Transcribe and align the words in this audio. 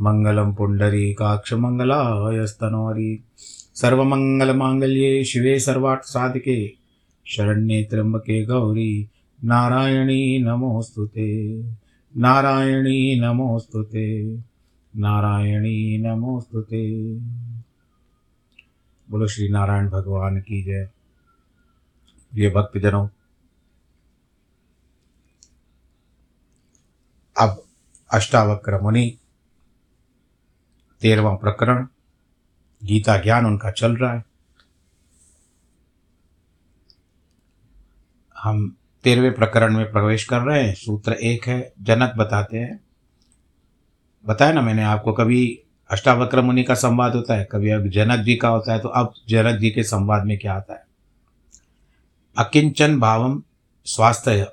मङ्गलं 0.00 0.54
पुण्डरीकाक्षमङ्गलायस्तनोहरि 0.54 3.24
सर्वमङ्गलमाङ्गल्ये 3.74 5.24
शिवे 5.24 5.60
सर्वार्थसाधिके। 5.60 6.72
शरण्ये 7.26 7.84
त्र्यम्बके 7.84 8.44
गौरी। 8.44 9.08
नारायणी 9.44 10.38
नमोऽस्तु 10.38 11.06
ते। 11.06 11.64
नारायणी 12.16 13.20
नमोऽस्तु 13.20 13.82
ते। 13.82 14.38
नारायणी 14.96 15.98
नमोऽस्तु 15.98 16.60
ते। 16.60 17.20
बोलो 19.10 19.26
श्री 19.26 19.48
नारायण 19.48 19.90
भगवान 19.90 20.40
की 20.40 20.62
जय। 20.62 20.88
ये 22.34 22.50
भक्तजनों, 22.50 23.08
अब 27.40 27.64
अष्टावक्र 28.12 28.80
मुनि 28.80 29.18
तेरहवा 31.02 31.34
प्रकरण, 31.34 31.86
गीता 32.82 33.16
ज्ञान 33.16 33.46
उनका 33.46 33.70
चल 33.70 33.96
रहा 33.96 34.12
है। 34.12 34.24
हम 38.36 38.76
तेरहवें 39.04 39.34
प्रकरण 39.34 39.76
में 39.76 39.90
प्रवेश 39.92 40.24
कर 40.24 40.40
रहे 40.40 40.62
हैं, 40.64 40.74
सूत्र 40.74 41.12
एक 41.12 41.46
है, 41.46 41.72
जनक 41.80 42.14
बताते 42.16 42.58
हैं। 42.58 42.80
बताया 44.26 44.52
ना 44.52 44.60
मैंने 44.60 44.82
आपको, 44.82 45.12
कभी 45.12 45.62
अष्टावक्र 45.90 46.42
मुनि 46.42 46.62
का 46.62 46.74
संवाद 46.74 47.14
होता 47.14 47.34
है, 47.34 47.48
कभी 47.52 47.70
अब 47.70 47.86
जनक 47.88 48.20
जी 48.20 48.36
का 48.36 48.48
होता 48.48 48.72
है 48.72 48.78
तो 48.78 48.88
अब 48.88 49.12
जनक 49.28 49.58
जी 49.60 49.70
के 49.70 49.82
संवाद 49.82 50.24
में 50.24 50.38
क्या 50.38 50.54
आता 50.54 50.74
है? 50.74 50.84
अकिंचन 52.36 52.98
भावम 53.00 53.42
स्वास्थ्य, 53.86 54.46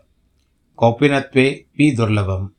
कौपिनत्वे 0.77 1.49
पी 1.77 1.95
दुर्लभम 1.95 2.49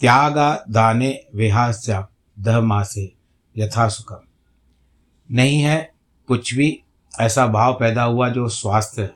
त्यागा 0.00 0.64
दाने 0.70 1.10
विहास्या 1.34 2.00
दह 2.36 2.60
मासे 2.60 3.12
यथा 3.56 3.88
सुखम 3.88 4.26
नहीं 5.30 5.60
है 5.60 5.78
कुछ 6.28 6.54
भी 6.54 6.68
ऐसा 7.12 7.46
भाव 7.46 7.72
पैदा 7.72 8.02
हुआ 8.02 8.28
जो 8.28 8.48
स्वास्थ्य 8.48 9.10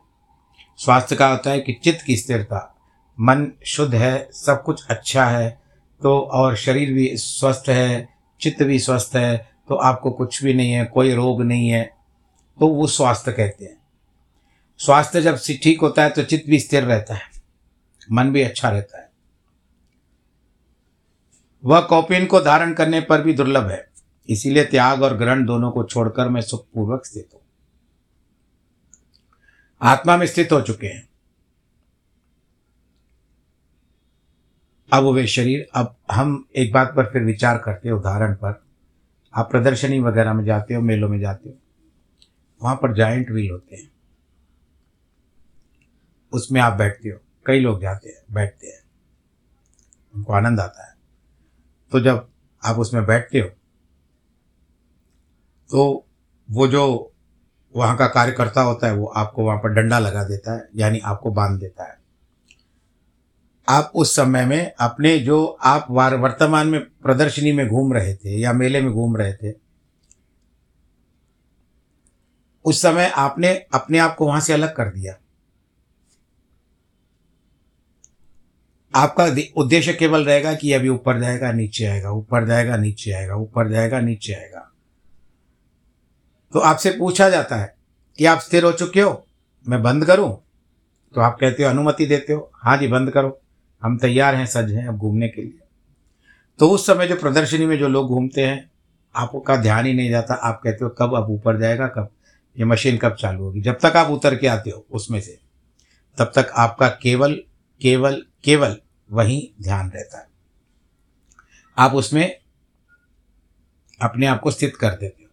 स्वास्थ्य 0.78 1.16
का 1.16 1.28
होता 1.28 1.50
है 1.50 1.60
कि 1.60 1.72
चित्त 1.84 2.04
की 2.04 2.16
स्थिरता। 2.16 2.66
मन 3.18 3.46
शुद्ध 3.66 3.94
है, 3.94 4.28
सब 4.32 4.62
कुछ 4.62 4.86
अच्छा 4.86 5.24
है 5.26 5.50
तो 6.00 6.18
और 6.20 6.56
शरीर 6.56 6.92
भी 6.92 7.10
स्वस्थ 7.16 7.68
है, 7.68 8.08
चित्त 8.40 8.62
भी 8.62 8.78
स्वस्थ 8.78 9.16
है 9.16 9.36
तो 9.68 9.74
आपको 9.74 10.10
कुछ 10.10 10.42
भी 10.44 10.54
नहीं 10.54 10.72
है, 10.72 10.84
कोई 10.84 11.14
रोग 11.14 11.42
नहीं 11.42 11.68
है 11.68 11.84
तो 12.58 12.68
वो 12.68 12.86
स्वास्थ्य 12.86 13.32
कहते 13.32 13.64
हैं। 13.64 13.76
स्वास्थ्य 14.80 15.22
जब 15.22 15.38
ठीक 15.62 15.80
होता 15.80 16.02
है 16.02 16.10
तो 16.10 16.22
चित्त 16.22 16.48
भी 16.50 16.58
स्थिर 16.58 16.84
रहता 16.84 17.14
है, 17.14 17.30
मन 18.12 18.32
भी 18.32 18.42
अच्छा 18.42 18.68
रहता 18.68 19.00
है। 19.00 19.09
वह 21.64 21.80
कौपिन 21.80 22.26
को 22.26 22.40
धारण 22.40 22.74
करने 22.74 23.00
पर 23.00 23.22
भी 23.22 23.32
दुर्लभ 23.32 23.68
है। 23.68 23.90
इसीलिए 24.28 24.64
त्याग 24.64 25.02
और 25.02 25.16
ग्रहण 25.16 25.44
दोनों 25.44 25.70
को 25.70 25.84
छोड़कर 25.84 26.28
मैं 26.28 26.40
सुखपूर्वक 26.40 27.06
स्थित 27.06 27.28
हूँ। 27.34 27.40
आत्मा 29.82 30.16
में 30.16 30.26
स्थित 30.26 30.52
हो 30.52 30.60
चुके 30.60 30.86
हैं। 30.86 31.08
अब 34.92 35.04
वे 35.04 35.26
शरीर, 35.26 35.68
अब 35.74 35.96
हम 36.10 36.48
एक 36.56 36.72
बात 36.72 36.92
पर 36.96 37.04
फिर 37.04 37.22
विचार 37.22 37.58
करते 37.58 37.88
हैं, 37.88 37.96
उदाहरण 37.96 38.34
पर। 38.34 38.64
आप 39.34 39.50
प्रदर्शनी 39.50 40.00
वगैरह 40.00 40.32
में 40.32 40.44
जाते 40.44 40.74
हो, 40.74 40.82
मेलों 40.82 41.08
में 41.08 41.20
जाते 41.20 41.48
हो, 41.48 41.54
वहाँ 42.62 42.76
पर 42.76 42.94
जाइंट 42.94 43.30
व्हील 43.30 43.50
होते 43.50 43.76
हैं। 43.76 43.90
उसमें 46.32 46.60
आप 46.60 46.72
बैठते 46.72 47.08
हो, 47.08 47.18
कई 47.46 47.60
लोग 47.60 47.80
जाते 47.80 48.08
हैं, 48.08 48.22
बैठते 48.30 48.66
हैं। 48.66 48.82
उनको 50.14 50.32
आनंद 50.32 50.60
आता 50.60 50.88
है। 50.88 50.89
तो 51.92 52.00
जब 52.00 52.28
आप 52.62 52.78
उसमें 52.78 53.04
बैठते 53.06 53.38
हो 53.38 53.48
तो 55.70 56.06
वो 56.48 56.66
जो 56.68 57.12
वहाँ 57.74 57.96
का 57.96 58.06
कार्यकर्ता 58.06 58.60
होता 58.60 58.86
है, 58.86 58.94
वो 58.94 59.06
आपको 59.06 59.44
वहाँ 59.44 59.58
पर 59.58 59.68
डंडा 59.68 59.98
लगा 59.98 60.22
देता 60.24 60.54
है, 60.54 60.68
यानी 60.76 60.98
आपको 60.98 61.30
बाँध 61.30 61.60
देता 61.60 61.84
है। 61.84 61.98
आप 63.68 63.92
उस 63.94 64.14
समय 64.16 64.44
में 64.46 64.72
अपने 64.80 65.18
जो 65.18 65.44
आप 65.44 65.86
वर्तमान 65.90 66.68
में 66.68 66.80
प्रदर्शनी 66.80 67.52
में 67.52 67.66
घूम 67.68 67.92
रहे 67.92 68.14
थे 68.14 68.38
या 68.40 68.52
मेले 68.52 68.80
में 68.80 68.92
घूम 68.92 69.16
रहे 69.16 69.34
थे, 69.34 69.52
उस 72.64 72.82
समय 72.82 73.12
आपने 73.16 73.54
अपने 73.74 73.98
आप 73.98 74.16
को 74.16 74.26
वहाँ 74.26 74.40
से 74.40 74.52
अलग 74.52 74.74
कर 74.76 74.88
दिया। 74.88 75.14
आपका 78.94 79.36
उद्देश्य 79.56 79.92
केवल 79.92 80.24
रहेगा 80.24 80.54
कि 80.54 80.72
अभी 80.72 80.88
ऊपर 80.88 81.20
जाएगा, 81.20 81.52
नीचे 81.52 81.84
आएगा, 81.84 82.10
ऊपर 82.10 82.46
जाएगा, 82.46 82.76
नीचे 82.76 83.12
आएगा, 83.12 83.34
ऊपर 83.34 83.68
जाएगा, 83.68 84.00
नीचे 84.00 84.32
आएगा। 84.32 84.72
तो 86.52 86.58
आपसे 86.58 86.90
पूछा 86.90 87.30
जाता 87.30 87.56
है 87.56 87.76
कि 88.18 88.24
आप 88.24 88.38
स्थिर 88.38 88.64
हो 88.64 88.72
चुके 88.72 89.00
हो, 89.00 89.26
मैं 89.68 89.82
बंद 89.82 90.04
करूँ? 90.04 90.42
तो 91.14 91.20
आप 91.20 91.38
कहते 91.40 91.62
हो, 91.62 91.70
अनुमति 91.70 92.06
देते 92.06 92.32
हो। 92.32 92.50
हाँ 92.54 92.76
जी, 92.76 92.88
बंद 92.88 93.10
करो। 93.10 93.40
हम 93.82 93.98
तैयार 93.98 94.34
हैं, 94.34 94.46
सज 94.46 94.72
हैं 94.72 94.88
अब 94.88 94.96
घूमने 94.96 95.28
के 95.28 95.42
लिए। 95.42 95.58
तो 96.58 96.70
उस 96.70 96.86
समय 96.86 97.06
जो 97.06 97.16
प्रदर्शनी 97.16 97.66
में 97.66 97.78
जो 97.78 97.88
लोग 97.88 98.08
घूमते 98.08 98.46
हैं, 98.46 98.70
आपका 99.16 99.56
ध्यान 99.56 99.86
ही 99.86 99.94
नहीं 99.94 100.10
जाता। 100.10 100.34
आप 100.34 100.60
कहते 100.64 100.84
हो, 100.84 100.90
कब 100.90 101.14
अब 101.14 101.30
ऊपर 101.30 101.60
जाएगा, 101.60 101.86
कब? 101.86 102.10
ये 102.58 102.64
मशीन 102.64 102.96
कब 102.96 103.14
चालू 103.14 103.44
होगी? 103.44 103.60
जब 103.60 103.78
तक 103.82 103.92
आप 103.96 104.10
उतर 104.10 104.36
के 104.36 104.46
आते 104.46 104.70
हो 104.70 104.86
उसमें 104.90 105.20
से, 105.20 105.38
तब 106.18 106.32
तक 106.34 106.52
आपका 106.56 106.88
केवल 106.88 107.34
केवल 107.82 108.22
केवल 108.44 108.80
वही 109.10 109.52
ध्यान 109.62 109.90
रहता 109.90 110.18
है। 110.18 110.26
आप 111.78 111.92
उसमें 111.92 112.40
अपने 114.02 114.26
आप 114.26 114.40
को 114.40 114.50
स्थित 114.50 114.76
कर 114.76 114.90
देते 114.90 115.22
हो। 115.22 115.30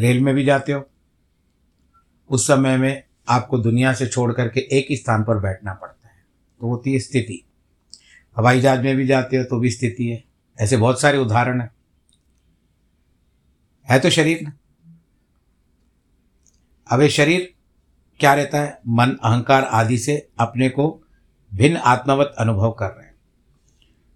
रेल 0.00 0.20
में 0.20 0.34
भी 0.34 0.44
जाते 0.44 0.72
हो। 0.72 0.90
उस 2.30 2.46
समय 2.46 2.76
में 2.76 3.04
आपको 3.28 3.58
दुनिया 3.58 3.94
से 3.94 4.06
छोड़ 4.06 4.32
करके 4.32 4.60
एक 4.60 4.86
ही 4.90 4.96
स्थान 4.96 5.24
पर 5.24 5.38
बैठना 5.38 5.74
पड़ता 5.74 6.08
है। 6.08 6.26
तो 6.60 6.66
होती 6.66 6.92
है 6.92 6.98
स्थिति। 6.98 7.46
हवाई 8.36 8.60
जहाज़ 8.60 8.80
में 8.80 8.96
भी 8.96 9.06
जाते 9.06 9.36
हो 9.36 9.44
तो 9.44 9.60
भी 9.60 9.70
स्थिति 9.70 10.08
है। 10.08 10.24
ऐसे 10.60 10.76
बहुत 10.76 11.00
सारे 11.00 11.18
उदाहरण 11.18 11.60
हैं। 11.60 11.70
है 13.90 14.00
तो 14.00 14.10
शरीर 14.10 14.40
ना? 14.42 14.52
अब 16.92 17.00
ये 17.00 17.08
शरीर 17.08 17.55
क्या 18.20 18.34
रहता 18.34 18.60
है? 18.60 18.80
मन, 18.88 19.10
अहंकार 19.10 19.64
आदि 19.64 19.98
से 19.98 20.28
अपने 20.38 20.68
को 20.68 21.02
भिन्न 21.54 21.76
आत्मवत 21.76 22.34
अनुभव 22.38 22.72
कर 22.72 22.86
रहे 22.86 23.06
हैं। 23.06 23.14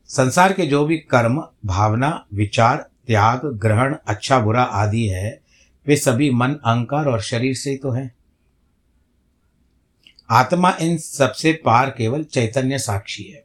संसार 0.08 0.52
के 0.52 0.66
जो 0.66 0.84
भी 0.84 0.98
कर्म, 0.98 1.48
भावना, 1.66 2.26
विचार, 2.34 2.90
त्याग, 3.06 3.44
ग्रहण 3.44 3.96
अच्छा 4.06 4.40
बुरा 4.40 4.62
आदि 4.62 5.08
है, 5.08 5.42
वे 5.86 5.96
सभी 5.96 6.30
मन, 6.30 6.54
अहंकार 6.54 7.06
और 7.06 7.20
शरीर 7.20 7.54
से 7.54 7.76
तो 7.76 7.90
है। 7.90 8.14
आत्मा 10.30 10.76
इन 10.80 10.98
सबसे 10.98 11.52
पार 11.52 11.90
केवल 11.90 12.24
चैतन्य 12.24 12.78
साक्षी 12.78 13.22
है। 13.22 13.44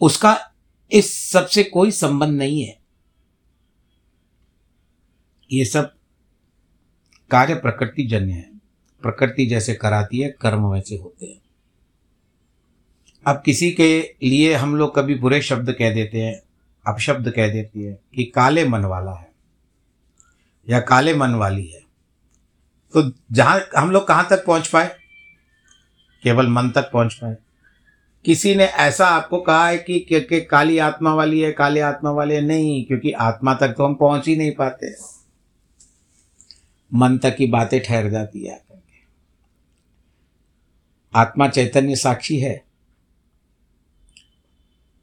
उसका 0.00 0.52
इस 0.92 1.30
सबसे 1.30 1.62
कोई 1.64 1.90
संबंध 1.90 2.38
नहीं 2.38 2.62
है। 2.64 2.78
ये 5.52 5.64
सब 5.64 5.95
कार्य 7.30 7.54
प्रकृति 7.54 8.06
जन्य 8.06 8.32
है। 8.32 8.50
प्रकृति 9.02 9.46
जैसे 9.46 9.74
कराती 9.74 10.18
है 10.18 10.36
कर्म 10.40 10.66
वैसे 10.66 10.96
होते 10.96 11.26
हैं। 11.26 11.40
अब 13.26 13.42
किसी 13.44 13.70
के 13.70 14.14
लिए 14.22 14.54
हम 14.54 14.76
लोग 14.76 14.96
कभी 14.96 15.14
बुरे 15.14 15.42
शब्द 15.42 15.72
कह 15.72 15.94
देते 15.94 16.20
हैं 16.20 16.42
अपशब्द 16.86 17.30
कह 17.30 17.48
देती 17.48 17.82
है 17.82 17.98
कि 18.14 18.24
काले 18.24 18.68
मन 18.68 18.84
वाला 18.84 19.12
है 19.12 19.32
या 20.68 20.80
काले 20.80 21.14
मन 21.14 21.34
वाली 21.34 21.66
है। 21.66 21.80
तो 22.92 23.12
जहाँ 23.32 23.60
हम 23.76 23.90
लोग 23.90 24.06
कहाँ 24.06 24.26
तक 24.30 24.44
पहुँच 24.46 24.68
पाए? 24.68 24.96
केवल 26.22 26.48
मन 26.48 26.70
तक 26.70 26.90
पहुँच 26.92 27.14
पाए। 27.14 27.36
किसी 28.24 28.54
ने 28.54 28.64
ऐसा 28.64 29.06
आपको 29.06 29.40
कहा 29.40 29.68
है 29.68 29.78
कि, 29.78 29.98
कि, 30.00 30.20
कि 30.20 30.40
काली 30.40 30.78
आत्मा 30.78 31.14
वाली 31.14 31.40
है 31.40 31.52
काले 31.52 31.80
आत्मा 31.80 32.10
वाले 32.10 32.40
नहीं 32.40 32.84
क्योंकि 32.84 33.12
आत्मा 33.12 33.54
तक 33.54 33.68
तो 33.68 33.84
हम 33.84 33.94
पहुँच 33.94 34.28
ही 34.28 34.36
नहीं 34.36 34.52
पाते। 34.54 35.15
मन 36.94 37.18
तक 37.18 37.36
की 37.36 37.46
बातें 37.46 37.82
ठहर 37.82 38.10
जाती 38.10 38.44
है 38.44 38.66
आत्मा 41.14 41.48
चैतन्य 41.48 41.96
साक्षी 41.96 42.38
है। 42.38 42.64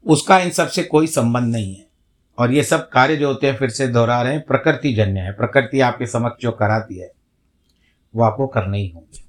उसका 0.06 0.38
इन 0.38 0.50
सबसे 0.50 0.82
कोई 0.82 1.06
संबंध 1.06 1.52
नहीं 1.52 1.76
है। 1.76 1.86
और 2.38 2.52
ये 2.52 2.64
सब 2.64 2.88
कार्य 2.88 3.16
जो 3.16 3.28
होते 3.28 3.50
हैं 3.50 3.56
फिर 3.56 3.70
से 3.70 3.88
दोहरा 3.88 4.22
रहे 4.22 4.32
हैं, 4.32 4.42
प्रकृति 4.42 4.94
जन्य 4.94 5.20
है। 5.20 5.32
प्रकृति 5.32 5.80
आपके 5.80 6.06
समक्ष 6.06 6.42
जो 6.42 6.52
कराती 6.52 6.98
है, 6.98 7.12
वो 8.14 8.22
आपको 8.22 8.46
करने 8.46 8.78
ही 8.78 8.88
होंगे। 8.88 9.24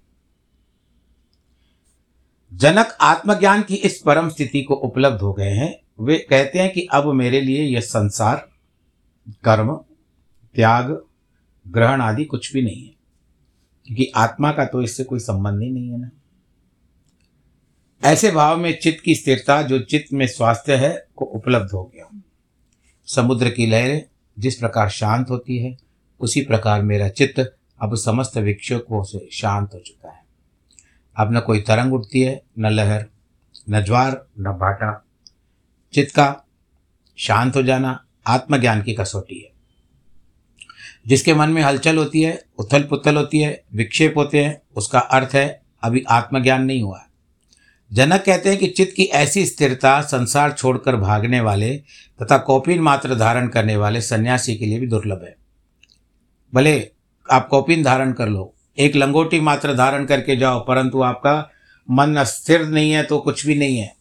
जनक 2.53 2.97
आत्मज्ञान 3.01 3.61
की 3.61 3.75
इस 3.75 4.01
परम 4.05 4.29
स्थिति 4.29 4.61
को 4.61 4.73
उपलब्ध 4.73 5.21
हो 5.21 5.33
गए 5.33 5.49
हैं। 5.49 5.79
वे 5.99 6.27
कहते 6.29 6.59
हैं 6.59 6.73
कि 6.73 6.87
अब 6.91 7.13
मेरे 7.13 7.41
लिए 7.41 7.63
यह 7.63 7.81
संसार, 7.81 8.49
कर्म, 9.29 9.75
त्याग 10.55 11.03
ग्रहण 11.67 12.01
आदि 12.01 12.25
कुछ 12.25 12.53
भी 12.53 12.61
नहीं 12.61 12.83
है। 12.83 12.95
क्योंकि 13.85 14.11
आत्मा 14.15 14.51
का 14.51 14.65
तो 14.65 14.81
इससे 14.81 15.03
कोई 15.03 15.19
संबंध 15.19 15.61
ही 15.61 15.69
नहीं 15.69 15.89
है 15.89 15.97
ना। 15.97 16.09
ऐसे 18.03 18.31
भाव 18.31 18.57
में 18.57 18.79
चित्त 18.79 19.03
की 19.03 19.15
स्थिरता 19.15 19.61
जो 19.61 19.79
चित्त 19.79 20.13
में 20.13 20.27
स्वास्थ्य 20.27 20.75
है 20.75 21.07
को 21.15 21.25
उपलब्ध 21.25 21.71
हो 21.71 21.91
गया। 21.95 22.21
समुद्र 23.05 23.49
की 23.49 23.67
लहरें 23.67 24.05
जिस 24.39 24.55
प्रकार 24.55 24.89
शांत 24.89 25.29
होती 25.29 25.57
है, 25.57 25.77
उसी 26.19 26.41
प्रकार 26.41 26.81
मेरा 26.81 27.09
चित्त 27.09 27.57
अब 27.81 27.95
समस्त 27.95 28.37
विक्षोभों 28.37 29.03
से 29.03 29.29
शांत 29.31 29.73
हो 29.73 29.79
चुका 29.79 30.09
है। 30.09 30.25
अब 31.17 31.33
न 31.33 31.39
कोई 31.39 31.61
तरंग 31.61 31.93
उठती 31.93 32.21
है, 32.21 32.43
न 32.59 32.65
लहर, 32.65 33.05
न 33.69 33.83
ज्वार, 33.83 34.27
न 34.39 34.43
भाटा 34.43 35.05
चित्त 35.93 36.15
का 36.15 36.43
शांत 37.17 37.55
हो 37.55 37.63
जाना 37.63 38.05
आत्मज्ञान 38.27 38.83
की 38.83 38.93
कसौटी 38.93 39.39
है। 39.39 39.54
जिसके 41.05 41.33
मन 41.33 41.49
में 41.49 41.61
हलचल 41.61 41.97
होती 41.97 42.21
है 42.21 42.39
उथल 42.59 42.83
पुथल 42.83 43.15
होती 43.15 43.39
है, 43.39 43.63
विक्षेप 43.73 44.13
होते 44.17 44.43
हैं, 44.43 44.61
उसका 44.75 44.99
अर्थ 44.99 45.35
है 45.35 45.61
अभी 45.83 46.03
आत्मज्ञान 46.09 46.63
नहीं 46.63 46.81
हुआ 46.81 47.01
जनक 47.91 48.21
कहते 48.21 48.49
हैं 48.49 48.57
कि 48.57 48.67
चित्त 48.67 48.93
की 48.95 49.03
ऐसी 49.03 49.45
स्थिरता 49.45 49.99
संसार 50.01 50.51
छोड़कर 50.51 50.95
भागने 50.95 51.39
वाले 51.39 51.75
तथा 52.19 52.37
कौपिन 52.37 52.79
मात्र 52.79 53.15
धारण 53.15 53.47
करने 53.47 53.75
वाले 53.77 54.01
सन्यासी 54.01 54.55
के 54.55 54.65
लिए 54.65 54.79
भी 54.79 54.87
दुर्लभ 54.87 55.23
है। 55.23 55.35
भले 56.53 56.89
आप 57.31 57.47
कौपिन 57.47 57.83
धारण 57.83 58.13
कर 58.13 58.27
लो, 58.27 58.53
एक 58.77 58.95
लंगोटी 58.95 59.39
मात्र 59.39 59.73
धारण 59.73 60.05
करके 60.05 60.35
जाओ, 60.35 60.59
परंतु 60.59 61.01
आपका 61.01 61.51
मन 61.89 62.15
अस्थिर 62.15 62.65
नहीं 62.65 62.91
है 62.91 63.03
तो 63.03 63.19
कुछ 63.19 63.45
भी 63.45 63.55
नहीं 63.55 63.77
है। 63.77 63.93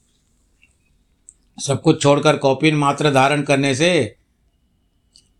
सब 1.58 1.82
कुछ 1.82 2.02
छोड़कर 2.02 2.36
कौपिन 2.36 2.76
मात्र 2.76 3.10
धारण 3.10 3.42
करने 3.42 3.74
से 3.74 4.16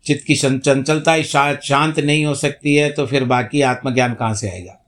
चित्त 0.05 0.23
की 0.27 0.35
चंचलता 0.35 1.13
ही 1.13 1.23
शांत 1.23 1.99
नहीं 1.99 2.25
हो 2.25 2.33
सकती 2.35 2.75
है 2.75 2.89
तो 2.91 3.05
फिर 3.07 3.23
बाकी 3.25 3.61
आत्मज्ञान 3.63 4.13
कहाँ 4.13 4.33
से 4.33 4.49
आएगा? 4.49 4.81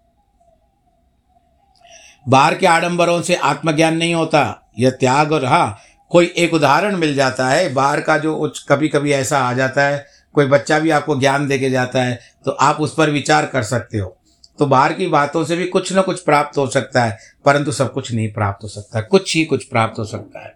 बाहर 2.25 2.55
के 2.55 2.67
आडंबरों 2.67 3.21
से 3.21 3.35
आत्मज्ञान 3.35 3.97
नहीं 3.97 4.13
होता, 4.13 4.71
यह 4.79 4.89
त्याग 4.91 5.31
और 5.31 5.45
हाँ 5.45 5.77
कोई 6.11 6.33
एक 6.37 6.53
उदाहरण 6.53 6.95
मिल 6.95 7.15
जाता 7.15 7.47
है। 7.49 7.73
बाहर 7.73 8.01
का 8.01 8.17
जो 8.17 8.35
उच्च 8.35 8.65
कभी 8.69 8.87
कभी 8.87 9.11
ऐसा 9.11 9.39
आ 9.39 9.53
जाता 9.53 9.83
है, 9.83 10.05
कोई 10.35 10.45
बच्चा 10.45 10.79
भी 10.79 10.89
आपको 10.89 11.19
ज्ञान 11.19 11.47
दे 11.47 11.57
के 11.59 11.69
जाता 11.69 12.03
है 12.03 12.19
तो 12.45 12.51
आप 12.51 12.81
उस 12.81 12.93
पर 12.93 13.09
विचार 13.09 13.45
कर 13.45 13.63
सकते 13.63 13.97
हो। 13.97 14.15
तो 14.59 14.65
बाहर 14.65 14.93
की 14.93 15.07
बातों 15.07 15.43
से 15.45 15.55
भी 15.55 15.65
कुछ 15.67 15.91
ना 15.93 16.01
कुछ 16.01 16.19
प्राप्त 16.19 16.57
हो 16.57 16.67
सकता 16.67 17.03
है, 17.03 17.17
परंतु 17.45 17.71
सब 17.71 17.91
कुछ 17.93 18.11
नहीं 18.11 18.31
प्राप्त 18.33 18.63
हो 18.63 18.69
सकता। 18.69 19.01
कुछ 19.01 19.35
ही 19.35 19.43
कुछ 19.45 19.63
प्राप्त 19.63 19.99
हो 19.99 20.05
सकता 20.05 20.45
है। 20.45 20.55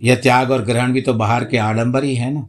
यह 0.00 0.16
त्याग 0.16 0.50
और 0.50 0.62
ग्रहण 0.62 0.92
भी 0.92 1.00
तो 1.00 1.14
बाहर 1.14 1.44
के 1.44 1.58
आडंबर 1.58 2.04
ही 2.04 2.14
है 2.14 2.32
ना। 2.32 2.48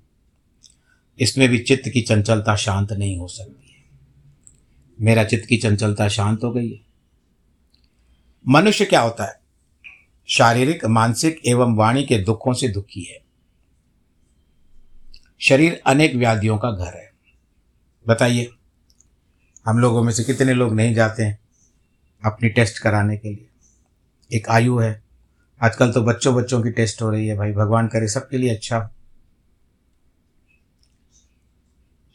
इसमें 1.20 1.50
भी 1.50 1.60
चित्त 1.60 1.90
की 1.90 2.02
चंचलता 2.02 2.56
शांत 2.56 2.92
नहीं 2.92 3.18
हो 3.18 3.28
सकती 3.28 3.70
है। 3.70 3.84
मेरा 5.02 5.24
चित्त 5.24 5.46
की 5.48 5.58
चंचलता 5.58 6.08
शांत 6.08 6.44
हो 6.44 6.52
गई 6.52 6.72
है। 6.72 6.80
मनुष्य 8.48 8.86
क्या 8.86 9.02
होता 9.02 9.26
है? 9.26 9.40
शारीरिक, 10.28 10.86
मानसिक 10.86 11.42
एवं 11.46 11.76
वाणी 11.76 12.04
के 12.04 12.18
दुखों 12.18 12.54
से 12.54 12.68
दुखी 12.68 13.02
है। 13.02 13.20
शरीर 15.40 15.82
अनेक 15.86 16.16
व्याधियों 16.16 16.58
का 16.58 16.72
घर 16.72 16.98
है। 16.98 17.12
बताइए, 18.08 18.50
हम 19.66 19.80
लोगों 19.80 20.04
में 20.04 20.14
से 20.14 20.24
कितने 20.24 20.54
लोग 20.54 20.76
नहीं 20.76 20.96
जाते 20.96 21.24
हैं 21.24 21.40
अपनी 22.26 22.50
टेस्ट 22.50 22.80
कराने 22.80 23.18
के 23.18 23.30
लिए? 23.30 23.48
एक 24.38 24.50
आयु 24.50 24.78
है। 24.78 25.04
आजकल 25.64 25.92
तो 25.92 26.02
बच्चों 26.02 26.36
बच्चों 26.36 26.64
की 26.64 26.72
टेस्ट 26.72 27.02
हो 27.02 27.10
रही 27.10 27.28
है 27.28 27.38
भाई। 27.38 27.52
भगवान 27.52 27.88
करे, 27.88 28.08
सबके 28.08 28.38
लिए 28.38 28.56
अच्छा 28.56 28.93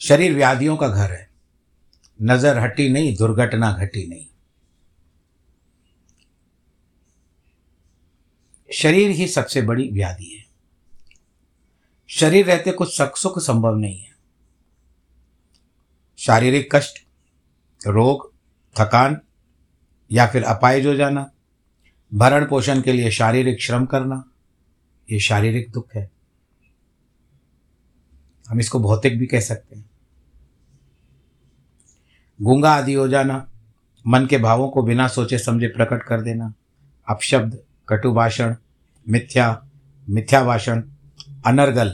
शरीर 0.01 0.35
व्याधियों 0.35 0.77
का 0.77 0.89
घर 0.89 1.13
है। 1.13 1.31
नज़र 2.23 2.59
हटी 2.59 2.89
नहीं, 2.89 3.17
दुर्घटना 3.17 3.73
घटी 3.73 4.07
नहीं। 4.07 4.27
शरीर 8.75 9.11
ही 9.11 9.29
सबसे 9.29 9.63
बड़ी 9.63 9.89
व्याधि 9.89 10.25
है। 10.25 10.45
शरीर 12.09 12.47
रहते 12.47 12.73
कुछ 12.73 12.97
सख 12.97 13.17
सुख 13.17 13.39
संभव 13.39 13.77
नहीं 13.77 14.01
है। 14.01 14.13
शारीरिक 16.19 16.77
कष्ट, 16.77 16.99
रोग, 17.87 18.33
थकान 18.81 19.21
या 20.13 20.27
फिर 20.27 20.43
अपायज 20.43 20.87
हो 20.87 20.95
जाना, 20.95 21.31
भरण 22.15 22.47
पोषण 22.47 22.83
के 22.83 22.93
लिए 22.93 23.11
शारीरिक 23.11 23.63
श्रम 23.63 23.87
करना, 23.87 24.31
ये 25.11 25.21
शारीरिक 25.21 25.71
दुख 25.71 25.95
है। 25.95 26.11
हम 28.49 28.61
इसको 28.61 28.81
भौतिक 28.81 29.19
भी 29.19 29.27
कह 29.27 29.41
सकते 29.41 29.77
हैं। 29.77 29.88
गूँगा 32.41 32.71
आदि 32.71 32.95
हो 32.95 33.09
जाना। 33.09 33.47
मन 34.07 34.27
के 34.27 34.39
भावों 34.39 34.69
को 34.69 34.83
बिना 34.83 35.09
सोचे 35.09 35.39
समझे 35.39 35.69
प्रकट 35.69 36.03
कर 36.03 36.21
देना। 36.21 36.53
अपशब्द 37.09 37.59
कटु 37.89 38.13
भाषण 38.13 38.55
मिथ्या 39.07 39.65
मिथ्या 40.09 40.43
भाषण 40.45 40.83
अनर्गल, 41.47 41.89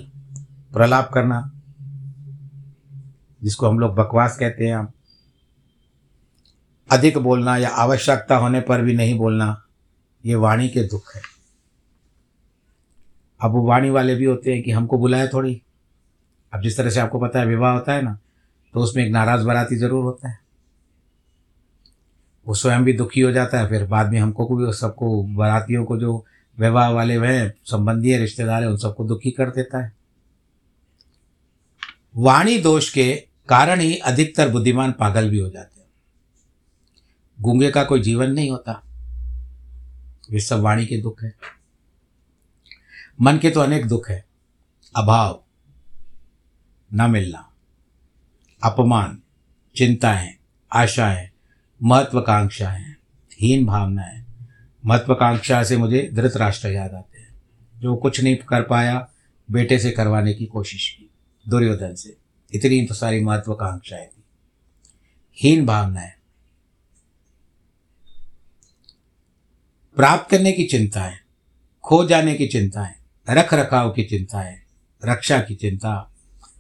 प्रलाप 0.73 1.11
करना, 1.15 1.51
जिसको 3.43 3.69
हम 3.69 3.79
लोग 3.79 3.95
बकवास 3.95 4.37
कहते 4.39 4.67
हैं। 4.67 4.77
हम 4.77 4.89
अधिक 6.91 7.19
बोलना 7.19 7.57
या 7.57 7.69
आवश्यकता 7.69 8.37
होने 8.37 8.61
पर 8.61 8.83
भी 8.83 8.95
नहीं 8.95 9.19
बोलना, 9.19 9.63
ये 10.25 10.35
वाणी 10.35 10.69
के 10.69 10.83
दुख 10.83 11.15
है। 11.15 11.23
अब 13.41 13.53
वो 13.53 13.67
वाणी 13.67 13.91
वाले 13.91 14.15
भी 14.15 14.25
होते 14.25 14.53
हैं 14.55 14.63
कि 14.63 14.71
हमको 14.71 14.99
बुलाया 14.99 15.27
थोड़ी। 15.27 15.61
अब 16.53 16.61
जिस 16.61 16.77
तरह 16.77 16.91
से 16.91 17.01
आपको 17.01 17.21
पता 17.21 17.41
है, 17.41 17.47
विवाह 17.47 17.73
होता 17.73 17.93
है 17.93 18.03
ना 18.03 18.19
तो 18.75 18.81
उसमें 18.81 19.07
एक 19.07 19.13
नाराज़ 19.13 19.47
बराती 19.47 19.77
ज़रूर 19.77 20.05
होता 20.05 20.29
है। 20.29 20.39
वो 22.47 22.55
स्वयं 22.55 22.85
भी 22.85 22.93
दुखी 22.93 23.21
हो 23.21 23.33
जाता 23.33 23.59
है, 23.59 23.69
फिर 23.69 23.87
बाद 23.87 24.11
में 24.11 24.19
हमको 24.21 24.47
को 24.47 24.57
भी 24.57 24.73
सबको, 24.73 25.23
बरातियों 25.23 25.85
को 25.85 25.99
जो 25.99 26.27
विवाह 26.59 26.89
वाले 26.89 27.19
वह 27.19 27.49
संबंधी 27.49 28.11
है 28.11 28.19
रिश्तेदार 28.19 28.63
हैं, 28.63 28.71
उन 28.71 28.77
सबको 28.77 29.05
दुखी 29.05 29.31
कर 29.31 29.51
देता 29.51 29.85
है। 29.85 29.93
वाणी 32.17 32.59
दोष 32.59 32.91
के 32.91 33.29
कारण 33.49 33.81
ही 33.81 33.97
अधिकतर 33.97 34.49
बुद्धिमान 34.49 34.93
पागल 34.93 35.31
भी 35.31 35.39
हो 35.39 35.51
जाते 35.51 35.81
हैं। 35.81 35.89
गूँगे 37.41 37.71
का 37.71 37.85
कोई 37.85 38.01
जीवन 38.01 38.31
नहीं 38.31 38.51
होता। 38.51 38.83
वे 40.31 40.41
सब 40.41 40.61
वाणी 40.61 40.87
के 40.87 40.97
दुख 40.97 41.23
है। 41.23 41.35
मन 43.21 43.39
के 43.39 43.51
तो 43.51 43.61
अनेक 43.61 43.89
दुख 43.89 44.09
है। 44.09 44.25
अभाव, 44.97 45.45
न 46.95 47.11
मिलना। 47.11 47.51
अपमान, 48.65 49.23
चिंताएँ, 49.77 50.35
आशाएँ, 50.73 51.31
महत्वाकांक्षाएँ, 51.83 52.95
हीन 53.41 53.67
भावनाएँ। 53.67 54.25
महत्वाकांक्षा 54.87 55.65
से 55.65 55.77
मुझे 55.77 56.11
धृतराष्ट्र 56.15 56.69
याद 56.69 56.95
आते 56.95 57.21
हैं। 57.21 57.35
जो 57.79 57.97
कुछ 57.97 58.21
नहीं 58.21 58.37
कर 58.37 58.63
पाया, 58.63 59.09
बेटे 59.51 59.79
से 59.79 59.91
करवाने 59.91 60.35
की 60.35 60.47
कोशिश 60.47 60.91
की, 60.91 61.11
दुर्योधन 61.49 61.95
से। 61.95 62.17
इतनी 62.55 62.87
तो 62.87 62.95
सारी 62.95 63.25
महत्वाकांक्षाएँ 63.25 64.07
थी। 64.07 64.25
हीन 65.39 65.67
भावनाएँ। 65.67 66.13
प्राप्त 69.97 70.31
करने 70.31 70.53
की 70.53 70.65
चिंताएँ, 70.65 71.17
खो 71.85 72.05
जाने 72.05 72.35
की 72.35 72.47
चिंताएँ, 72.47 72.95
रख 73.31 73.55
रखाव 73.55 73.91
की 73.91 74.05
चिंताएँ, 74.05 74.61
रक्षा 75.05 75.41
की 75.41 75.55
चिंता 75.55 76.11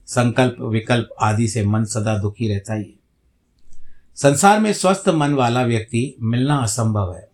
संकल्प, 0.06 0.56
विकल्प 0.60 1.08
आदि 1.20 1.48
से 1.48 1.64
मन 1.64 1.84
सदा 1.84 2.18
दुखी 2.18 2.48
रहता 2.48 2.74
ही 2.74 2.84
है। 2.84 3.04
संसार 4.16 4.60
में 4.60 4.72
स्वस्थ 4.72 5.08
मन 5.08 5.34
वाला 5.34 5.62
व्यक्ति 5.62 6.16
मिलना 6.22 6.56
असंभव 6.56 7.14
है। 7.14 7.28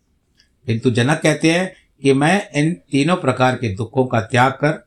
किंतु 0.66 0.90
जनक 0.90 1.20
कहते 1.22 1.52
हैं 1.52 1.74
कि 2.02 2.12
मैं 2.12 2.50
इन 2.50 2.74
तीनों 2.74 3.16
प्रकार 3.16 3.56
के 3.56 3.74
दुखों 3.74 4.06
का 4.06 4.20
त्याग 4.20 4.52
कर 4.52 4.86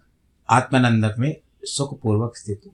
आत्मानंद 0.49 1.15
में 1.19 1.35
सुखपूर्वक 1.63 2.37
स्थित 2.37 2.61
हूँ। 2.65 2.73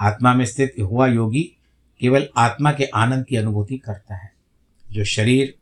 आत्मा 0.00 0.34
में 0.34 0.44
स्थित 0.44 0.74
हुआ 0.80 1.06
योगी 1.06 1.56
केवल 2.00 2.28
आत्मा 2.36 2.72
के 2.72 2.84
आनंद 2.84 3.26
की 3.26 3.36
अनुभूति 3.36 3.78
करता 3.78 4.14
है, 4.14 4.32
जो 4.92 5.04
शरीर, 5.04 5.54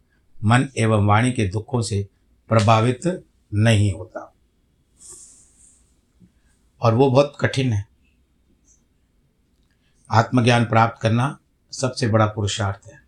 मन 0.45 0.69
एवं 0.79 1.07
वाणी 1.07 1.33
के 1.33 1.49
दुखों 1.49 1.83
से 1.83 2.09
प्रभावित 2.49 3.25
नहीं 3.55 3.93
होता। 3.93 4.32
और 6.83 6.95
वो 6.95 7.11
बहुत 7.11 7.37
कठिन 7.41 7.73
है। 7.73 7.89
आत्मज्ञान 10.11 10.65
प्राप्त 10.65 11.03
करना 11.03 11.39
सबसे 11.73 12.09
बड़ा 12.09 12.27
पुरुषार्थ 12.27 12.87
है। 12.87 13.03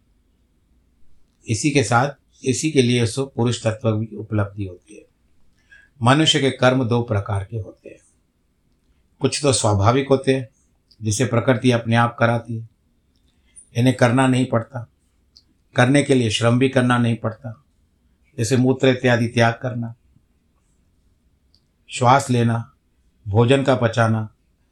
इसी 1.49 1.71
के 1.71 1.85
साथ, 1.85 2.11
इसी 2.45 2.71
के 2.71 2.83
लिए 2.83 3.03
उसको 3.03 3.27
पुरुष 3.27 3.67
तत्व 3.67 4.01
की 4.01 4.17
उपलब्धि 4.17 4.65
होती 4.65 4.97
है। 4.97 5.05
मनुष्य 6.03 6.41
के 6.41 6.51
कर्म 6.51 6.89
दो 6.89 7.03
प्रकार 7.03 7.45
के 7.45 7.57
होते 7.57 7.89
हैं। 7.89 7.99
कुछ 9.21 9.43
तो 9.43 9.53
स्वाभाविक 9.53 10.09
होते 10.09 10.35
हैं, 10.35 10.49
जिसे 11.03 11.25
प्रकृति 11.25 11.71
अपने 11.71 11.97
आप 11.97 12.17
कराती 12.19 12.59
है। 12.59 12.69
इन्हें 13.77 13.97
करना 13.97 14.27
नहीं 14.27 14.47
पड़ता। 14.47 14.91
करने 15.77 16.03
के 16.03 16.15
लिए 16.15 16.31
श्रम 16.31 16.59
भी 16.59 16.69
करना 16.69 16.99
नहीं 16.99 17.17
पड़ता। 17.17 17.65
जैसे 18.39 18.57
मूत्र 18.57 18.89
इत्यादि 18.89 19.29
त्याग 19.29 19.59
करना। 19.63 19.95
श्वास 21.89 22.31
लेना 22.31 22.74
भोजन 23.29 23.63
का 23.63 23.75
पचाना, 23.75 24.29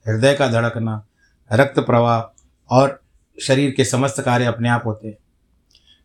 हृदय 0.09 0.35
का 0.35 0.49
धड़कना, 0.49 1.07
रक्त 1.53 1.81
प्रवाह 1.81 2.43
और 2.71 3.03
शरीर 3.43 3.71
के 3.71 3.85
समस्त 3.85 4.23
कार्य 4.23 4.45
अपने 4.45 4.69
आप 4.69 4.83
होते 4.87 5.09
हैं। 5.09 5.15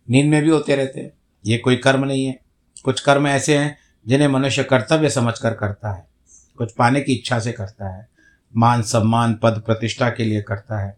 नींद 0.10 0.26
में 0.26 0.44
भी 0.44 0.50
होते 0.50 0.76
रहते 0.76 1.00
हैं। 1.00 1.12
ये 1.46 1.58
कोई 1.58 1.76
कर्म 1.76 2.06
नहीं 2.06 2.26
है। 2.26 2.40
कुछ 2.84 3.00
कर्म 3.00 3.28
ऐसे 3.28 3.58
हैं 3.58 3.78
जिन्हें 4.08 4.28
मनुष्य 4.28 4.64
कर्तव्य 4.64 5.10
समझकर 5.10 5.54
करता 5.54 5.94
है। 5.94 6.08
कुछ 6.58 6.72
पाने 6.72 7.02
की 7.02 7.14
इच्छा 7.14 7.40
से 7.40 7.52
करता 7.52 7.90
है। 7.90 8.08
मान 8.58 8.82
सम्मान, 8.82 9.40
पद 9.44 9.64
प्रतिष्ठा 9.66 10.10
के 10.10 10.24
लिए 10.24 10.42
करता 10.42 10.80
है। 10.80 10.98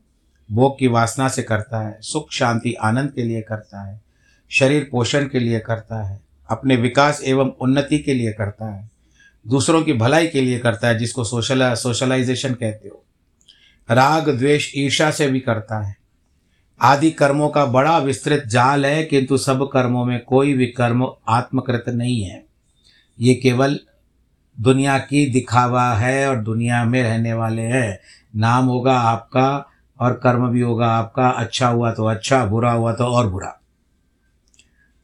भोग 0.51 0.79
की 0.79 0.87
वासना 0.87 1.27
से 1.27 1.43
करता 1.43 1.87
है। 1.87 1.97
सुख, 2.01 2.31
शांति, 2.31 2.73
आनंद 2.73 3.11
के 3.11 3.23
लिए 3.23 3.41
करता 3.41 3.87
है। 3.87 4.01
शरीर 4.49 4.89
पोषण 4.91 5.27
के 5.27 5.39
लिए 5.39 5.59
करता 5.59 6.03
है। 6.03 6.19
अपने 6.49 6.75
विकास 6.75 7.21
एवं 7.23 7.51
उन्नति 7.51 7.99
के 7.99 8.13
लिए 8.13 8.33
करता 8.33 8.73
है। 8.73 8.98
दूसरों 9.47 9.83
की 9.83 9.93
भलाई 9.93 10.27
के 10.27 10.41
लिए 10.41 10.59
करता 10.59 10.87
है, 10.87 10.97
जिसको 10.97 11.23
सोशल 11.23 11.73
सोशलाइजेशन 11.73 12.53
कहते 12.53 12.87
हो। 12.87 13.05
राग, 13.91 14.29
द्वेष 14.29 14.71
ईर्षा 14.75 15.11
से 15.11 15.27
भी 15.27 15.39
करता 15.39 15.87
है। 15.87 15.95
आदि 16.81 17.11
कर्मों 17.11 17.49
का 17.49 17.65
बड़ा 17.65 17.97
विस्तृत 17.97 18.43
जाल 18.47 18.85
है, 18.85 19.03
किंतु 19.03 19.37
सब 19.37 19.69
कर्मों 19.73 20.05
में 20.05 20.19
कोई 20.19 20.53
भी 20.53 20.67
कर्म 20.67 21.11
आत्मकृत 21.27 21.85
नहीं 21.89 22.23
है। 22.23 22.45
ये 23.19 23.33
केवल 23.33 23.79
दुनिया 24.59 24.97
की 24.97 25.25
दिखावा 25.25 25.93
है 25.93 26.29
और 26.29 26.35
दुनिया 26.35 26.83
में 26.85 27.03
रहने 27.03 27.33
वाले 27.33 27.61
हैं। 27.61 27.99
नाम 28.35 28.65
होगा 28.65 28.99
आपका 28.99 29.69
और 29.99 30.13
कर्म 30.13 30.49
भी 30.49 30.61
होगा 30.61 30.87
आपका 30.87 31.29
अच्छा 31.29 31.67
हुआ 31.67 31.91
तो 31.91 32.05
अच्छा 32.05 32.45
बुरा 32.45 32.71
हुआ 32.71 32.93
तो 32.93 33.03
और 33.03 33.29
बुरा। 33.29 33.58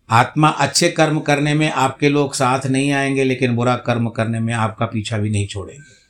आत्मा 0.10 0.50
अच्छे 0.50 0.90
कर्म 0.90 1.20
करने 1.20 1.54
में 1.54 1.72
आपके 1.72 2.10
लोग 2.10 2.34
साथ 2.34 2.66
नहीं 2.66 2.92
आएँगे, 2.92 3.24
लेकिन 3.24 3.56
बुरा 3.56 3.76
कर्म 3.76 4.10
करने 4.10 4.40
में 4.40 4.54
आपका 4.54 4.86
पीछा 4.86 5.18
भी 5.18 5.30
नहीं 5.30 5.48
छोड़ेंगे। 5.48 6.06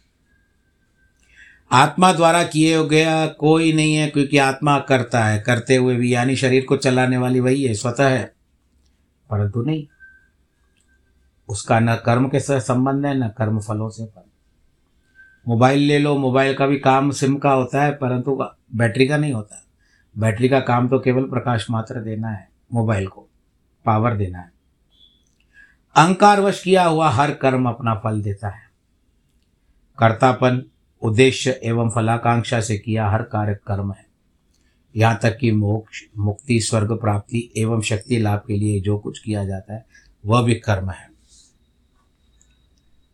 आत्मा 1.72 2.14
द्वारा 2.14 2.44
किए 2.44 2.88
गया 2.88 3.28
कोई 3.28 3.74
नहीं 3.74 3.96
है, 3.96 4.08
क्योंकि 4.08 4.38
आत्मा 4.38 4.80
करता 4.80 5.25
है। 5.25 5.40
करते 5.40 5.75
हुए 5.75 5.96
भी, 5.96 6.14
यानी 6.14 6.36
शरीर 6.36 6.66
को 6.66 6.78
चलाने 6.78 7.18
वाली 7.18 7.40
वही 7.40 7.64
है, 7.64 7.74
स्वतः 7.74 8.08
है। 8.08 8.34
परंतु 9.30 9.62
नहीं। 9.62 9.88
उसका 11.50 11.80
न 11.80 11.96
कर्म 11.96 12.28
के 12.28 12.40
साथ 12.40 12.60
संबंध 12.60 13.06
है, 13.06 13.20
न 13.20 13.28
कर्म 13.28 13.60
फलों 13.60 13.90
से 13.90 14.08
मोबाइल 15.48 15.80
ले 15.80 16.00
लो, 16.00 16.18
मोबाइल 16.18 16.54
का 16.54 16.68
भी 16.68 16.80
काम 16.80 17.12
सिम 17.12 17.38
का 17.38 17.52
होता 17.52 17.84
है, 17.84 17.92
परंतु 17.92 18.44
बैटरी 18.75 19.08
का 19.08 19.18
नहीं 19.18 19.34
होता। 19.34 19.64
बैटरी 20.18 20.50
का 20.50 20.60
काम 20.60 20.88
तो 20.88 21.00
केवल 21.00 21.24
प्रकाश 21.24 21.70
मात्र 21.70 22.00
देना 22.00 22.28
है, 22.28 22.50
मोबाइल 22.74 23.08
को। 23.08 23.30
पावर 23.86 24.18
देना 24.18 24.39
है। 24.39 24.51
अहंकारवश 25.96 26.63
किया 26.63 26.86
हुआ 26.86 27.10
हर 27.10 27.34
कर्म 27.34 27.70
अपना 27.70 27.96
फल 27.96 28.22
देता 28.22 28.50
है। 28.50 28.70
कर्तापन, 30.00 30.63
उद्देश्य 31.01 31.60
एवं 31.63 31.89
फलाकांक्षा 31.89 32.62
से 32.62 32.77
किया 32.77 33.10
हर 33.10 33.24
कार्य 33.24 33.54
कर्म 33.54 33.92
है। 33.92 34.06
यहाँ 34.96 35.20
तक 35.24 35.38
कि 35.38 35.51
मोक्ष, 35.51 36.01
मुक्ति, 36.18 36.60
स्वर्ग 36.60 36.92
प्राप्ति 36.92 37.54
एवं 37.58 37.82
शक्ति 37.82 38.18
लाभ 38.18 38.44
के 38.48 38.58
लिए 38.58 38.82
जो 38.82 38.98
कुछ 38.98 39.20
किया 39.20 39.46
जाता 39.46 39.74
है, 39.74 39.86
वह 40.25 40.42
भी 40.42 40.56
कर्म 40.56 40.89
है। 40.89 41.10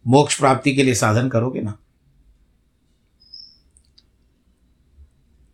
मोक्ष 0.08 0.40
प्राप्ति 0.40 0.76
के 0.76 0.84
लिए 0.84 0.94
साधन 0.94 1.30
करोगे 1.30 1.62
ना? 1.62 1.78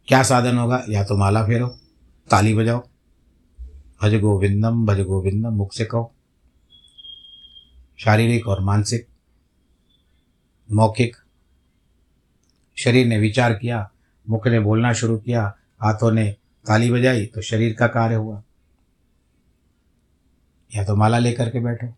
क्या 0.07 0.23
साधन 0.23 0.57
होगा? 0.57 0.83
या 0.89 1.03
तो 1.03 1.17
माला 1.17 1.45
फेरो, 1.45 1.67
ताली 2.31 2.53
बजाओ 2.53 2.87
भज 4.01 4.15
गोविंदम 4.15 4.85
भज 4.85 4.99
गोविंदम 4.99 5.49
मुख 5.49 5.73
से 5.73 5.85
कहो 5.85 6.13
शारीरिक 7.99 8.47
और 8.47 8.59
मानसिक, 8.59 9.07
मौखिक। 10.71 11.15
शरीर 12.77 13.07
ने 13.07 13.17
विचार 13.17 13.53
किया, 13.53 13.91
मुख 14.29 14.47
ने 14.47 14.59
बोलना 14.59 14.93
शुरू 14.93 15.17
किया, 15.17 15.57
हाथों 15.81 16.11
ने 16.11 16.31
ताली 16.67 16.91
बजाई 16.91 17.25
तो 17.25 17.41
शरीर 17.41 17.73
का 17.73 17.87
कार्य 17.87 18.15
हुआ। 18.15 18.43
या 20.75 20.83
तो 20.83 20.95
माला 20.95 21.19
लेकर 21.19 21.49
के 21.49 21.59
बैठो। 21.59 21.93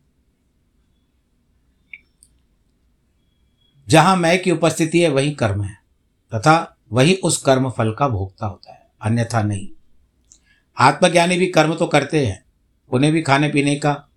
जहाँ 3.88 4.15
मैं 4.15 4.41
की 4.41 4.51
उपस्थिति 4.51 5.01
है, 5.01 5.10
वही 5.10 5.32
कर्म 5.32 5.63
है, 5.63 5.75
तथा 6.36 6.77
वही 6.91 7.15
उस 7.15 7.38
कर्म 7.38 7.70
फल 7.70 7.94
का 7.94 8.08
भोगता 8.08 8.46
होता 8.46 8.74
है, 8.74 8.91
अन्यथा 9.01 9.41
नहीं। 9.44 9.78
आत्मज्ञानी 10.79 11.38
भी 11.38 11.48
कर्म 11.48 11.75
तो 11.75 11.86
करते 11.86 12.25
हैं, 12.25 12.43
उन्हें 12.89 13.13
भी 13.13 13.21
खाने 13.21 13.50
पीने 13.50 13.75
का 13.75 14.09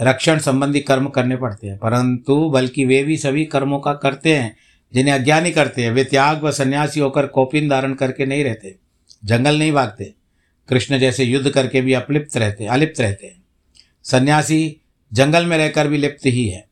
रक्षण 0.00 0.38
संबंधी 0.38 0.80
कर्म 0.80 1.08
करने 1.08 1.36
पड़ते 1.36 1.66
हैं। 1.66 1.78
परंतु 1.78 2.50
बल्कि 2.50 2.84
वे 2.84 3.02
भी 3.04 3.16
सभी 3.16 3.44
कर्मों 3.44 3.80
का 3.80 3.92
करते 3.92 4.36
हैं, 4.36 4.56
जिन्हें 4.94 5.14
अज्ञानी 5.14 5.50
करते 5.50 5.82
हैं। 5.82 5.90
वे 5.90 6.04
त्याग 6.04 6.42
व 6.42 6.50
सन्यासी 6.50 7.00
होकर 7.00 7.26
कौपिन 7.26 7.68
धारण 7.68 7.94
करके 7.94 8.26
नहीं 8.26 8.44
रहते, 8.44 8.76
जंगल 9.24 9.58
नहीं 9.58 9.72
भागते, 9.72 10.14
कृष्ण 10.68 10.98
जैसे 10.98 11.24
युद्ध 11.24 11.50
करके 11.50 11.80
भी 11.80 11.92
अपलिप्त 11.92 12.36
रहते, 12.36 12.66
अलिप्त 12.66 13.00
रहते 13.00 13.26
हैं। 13.26 13.42
सन्यासी 14.04 14.80
जंगल 15.12 15.46
में 15.46 15.58
रहकर 15.58 15.88
भी 15.88 15.98
लिप्त 15.98 16.26
ही 16.26 16.48
है। 16.48 16.66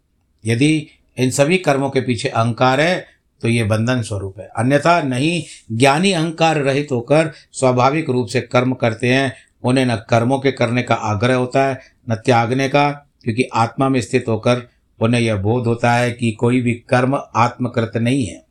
यदि 0.44 0.86
इन 1.18 1.30
सभी 1.30 1.58
कर्मों 1.58 1.90
के 1.90 2.00
पीछे 2.00 2.28
अहंकार 2.28 2.80
है 2.80 3.15
तो 3.46 3.50
ये 3.50 3.64
बंधन 3.64 4.00
स्वरूप 4.02 4.38
है। 4.40 4.46
अन्यथा 4.58 5.00
नहीं 5.02 5.42
ज्ञानी 5.72 6.10
अहंकार 6.12 6.58
रहित 6.58 6.88
होकर 6.92 7.30
स्वाभाविक 7.52 8.08
रूप 8.10 8.28
से 8.28 8.40
कर्म 8.42 8.72
करते 8.74 9.08
हैं, 9.08 9.32
उन्हें 9.62 9.84
न 9.86 9.96
कर्मों 10.10 10.38
के 10.38 10.52
करने 10.52 10.82
का 10.82 10.94
आग्रह 10.94 11.34
होता 11.34 11.66
है, 11.66 11.78
न 12.10 12.14
त्यागने 12.16 12.68
का, 12.68 12.90
क्योंकि 13.24 13.48
आत्मा 13.54 13.88
में 13.88 14.00
स्थित 14.00 14.24
होकर 14.28 14.66
उन्हें 15.00 15.20
यह 15.20 15.36
बोध 15.36 15.66
होता 15.66 15.92
है 15.92 16.10
कि 16.12 16.32
कोई 16.32 16.60
भी 16.60 16.74
कर्म 16.88 17.14
आत्मकृत 17.36 17.96
नहीं 17.96 18.26
है। 18.26 18.42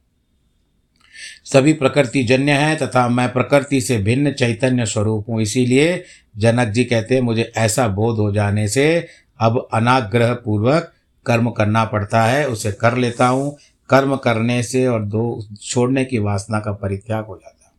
सभी 1.46 1.74
प्रकृति 1.74 2.24
जन्य 2.24 2.52
है 2.54 2.76
तथा 2.78 3.08
मैं 3.10 3.32
प्रकृति 3.34 3.82
से 3.82 3.98
भिन्न 4.00 4.32
चैतन्य 4.34 4.86
स्वरूप 4.86 5.30
हूँ, 5.30 5.42
इसीलिए 5.42 6.04
जनक 6.38 6.68
जी 6.68 6.84
कहते 6.86 7.16
हैं, 7.16 7.22
मुझे 7.22 7.52
ऐसा 7.58 7.88
बोध 7.90 8.18
हो 8.18 8.32
जाने 8.32 8.68
से 8.70 9.08
अब 9.40 9.68
अनाग्रह 9.74 10.34
पूर्वक 10.36 10.92
कर्म 11.26 11.50
करना 11.52 11.86
पड़ता 11.86 12.24
है, 12.24 12.48
उसे 12.48 12.72
कर 12.72 12.98
लेता 12.98 13.28
हूँ 13.28 13.58
कर्म 13.90 14.16
करने 14.16 14.64
से 14.64 14.88
और 14.88 15.06
दो, 15.06 15.46
छोड़ने 15.62 16.06
की 16.06 16.20
वासना 16.20 16.60
का 16.60 16.72
परित्याग 16.72 17.26
हो 17.26 17.38
जाता 17.38 17.66
है। 17.66 17.72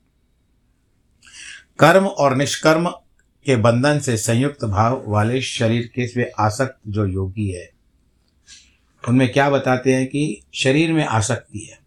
कर्म 1.78 2.06
और 2.06 2.36
निष्कर्म 2.36 2.88
के 3.44 3.56
बंधन 3.56 3.98
से 3.98 4.16
संयुक्त 4.16 4.64
भाव 4.64 5.04
वाले 5.06 5.42
शरीर 5.42 5.86
के 5.86 6.06
वे 6.06 6.32
आसक्त 6.38 6.78
जो 6.88 7.06
योगी 7.06 7.50
है, 7.50 7.70
उनमें 9.08 9.32
क्या 9.32 9.50
बताते 9.50 9.94
हैं 9.94 10.06
कि 10.06 10.42
शरीर 10.54 10.92
में 10.92 11.04
आसक्ति 11.04 11.58
है। 11.58 11.78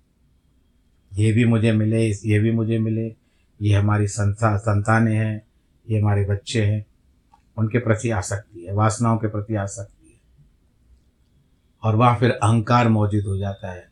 ये 1.13 1.31
भी 1.31 1.45
मुझे 1.45 1.71
मिले, 1.71 2.09
ये 2.09 2.39
भी 2.39 2.51
मुझे 2.51 2.79
मिले, 2.79 3.15
ये 3.61 3.73
हमारी 3.75 4.07
संता 4.07 4.57
संतानें 4.57 5.15
हैं, 5.15 5.47
ये 5.89 5.99
हमारे 5.99 6.25
बच्चे 6.25 6.65
हैं, 6.65 6.85
उनके 7.57 7.79
प्रति 7.79 8.09
आसक्ति 8.09 8.65
है, 8.65 8.73
वासनाओं 8.73 9.17
के 9.17 9.27
प्रति 9.27 9.55
आसक्ति 9.55 10.09
है। 10.11 10.45
और 11.83 11.95
वहाँ 11.95 12.17
फिर 12.17 12.31
अहंकार 12.31 12.89
मौजूद 12.89 13.23
हो 13.23 13.37
जाता 13.37 13.71
है। 13.71 13.88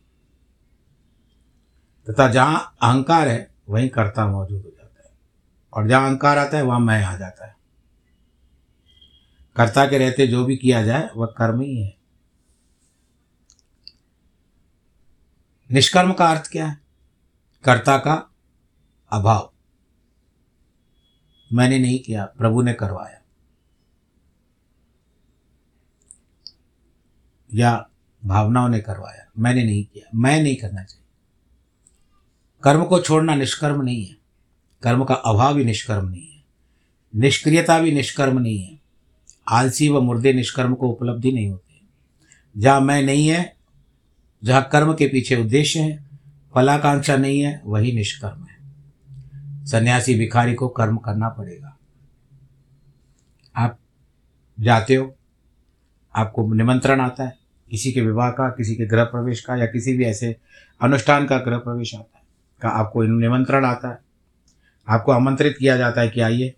तथा 2.09 2.27
जहाँ 2.27 2.75
अहंकार 2.81 3.27
है, 3.27 3.51
वहीं 3.69 3.89
कर्ता 3.89 4.27
मौजूद 4.27 4.63
हो 4.63 4.69
जाता 4.69 5.09
है। 5.09 5.15
और 5.73 5.87
जहाँ 5.87 6.09
अहंकार 6.09 6.37
आता 6.37 6.57
है, 6.57 6.63
वहाँ 6.63 6.79
मैं 6.79 7.03
आ 7.03 7.17
जाता 7.17 7.45
है। 7.45 7.57
कर्ता 9.55 9.85
के 9.85 9.97
रहते 9.97 10.27
जो 10.27 10.45
भी 10.45 10.57
किया 10.57 10.83
जाए, 10.83 11.09
वह 11.15 11.27
कर्म 11.27 11.61
ही 11.61 11.83
है। 11.83 11.97
निष्कर्म 15.71 16.13
का 16.13 16.31
अर्थ 16.31 16.51
क्या 16.51 16.67
है? 16.67 16.77
कर्ता 17.63 17.97
का 17.97 18.31
अभाव। 19.11 19.53
मैंने 21.53 21.79
नहीं 21.79 21.99
किया, 21.99 22.25
प्रभु 22.25 22.61
ने 22.61 22.73
करवाया। 22.73 23.21
या 27.53 27.89
भावनाओं 28.25 28.69
ने 28.69 28.79
करवाया। 28.79 29.25
मैंने 29.39 29.63
नहीं 29.63 29.85
किया। 29.85 30.09
मैं 30.15 30.43
नहीं 30.43 30.55
करना 30.55 30.83
चाहिए। 30.83 30.96
कर्म 32.63 32.83
को 32.83 32.99
छोड़ना 32.99 33.35
निष्कर्म 33.35 33.81
नहीं 33.81 34.05
है। 34.05 34.15
कर्म 34.83 35.03
का 35.03 35.13
अभाव 35.13 35.53
भी 35.53 35.65
निष्कर्म 35.65 36.09
नहीं 36.09 36.21
है। 36.21 36.43
निष्क्रियता 37.15 37.79
भी 37.79 37.91
निष्कर्म 37.91 38.39
नहीं 38.39 38.63
है। 38.63 38.79
आलसी 39.49 39.89
व 39.89 40.01
मुर्दे 40.01 40.33
निष्कर्म 40.33 40.73
को 40.73 40.89
उपलब्धि 40.89 41.31
नहीं 41.31 41.49
होती। 41.49 41.87
जहाँ 42.57 42.81
मैं 42.81 43.01
नहीं 43.01 43.27
है, 43.27 43.55
जहाँ 44.43 44.69
कर्म 44.71 44.93
के 44.93 45.07
पीछे 45.07 45.35
उद्देश्य 45.35 45.79
है, 45.79 46.09
फलाकांक्षा 46.55 47.17
नहीं 47.17 47.41
है, 47.41 47.61
वही 47.65 47.91
निष्कर्म 47.91 48.43
है। 48.43 48.57
सन्यासी 49.65 50.15
भिखारी 50.15 50.53
को 50.53 50.67
कर्म 50.67 50.97
करना 50.97 51.29
पड़ेगा। 51.29 51.77
आप 53.55 53.79
जाते 54.59 54.95
हो, 54.95 55.15
आपको 56.15 56.53
निमंत्रण 56.53 57.01
आता 57.01 57.23
है, 57.23 57.37
किसी 57.71 57.91
के 57.91 58.01
विवाह 58.01 58.29
का, 58.29 58.49
किसी 58.49 58.75
के 58.75 58.85
गृह 58.85 59.03
प्रवेश 59.03 59.41
का, 59.41 59.55
या 59.55 59.65
किसी 59.65 59.97
भी 59.97 60.05
ऐसे 60.05 60.35
अनुष्ठान 60.81 61.25
का 61.25 61.37
गृह 61.37 61.57
प्रवेश 61.57 61.95
आता 61.95 62.16
है। 62.16 62.16
का 62.61 62.69
आपको 62.69 63.03
निमंत्रण 63.03 63.65
आता 63.65 63.89
है। 63.89 63.99
आपको 64.87 65.11
आमंत्रित 65.11 65.57
किया 65.59 65.77
जाता 65.77 66.01
है 66.01 66.09
कि 66.09 66.21
आइए। 66.21 66.49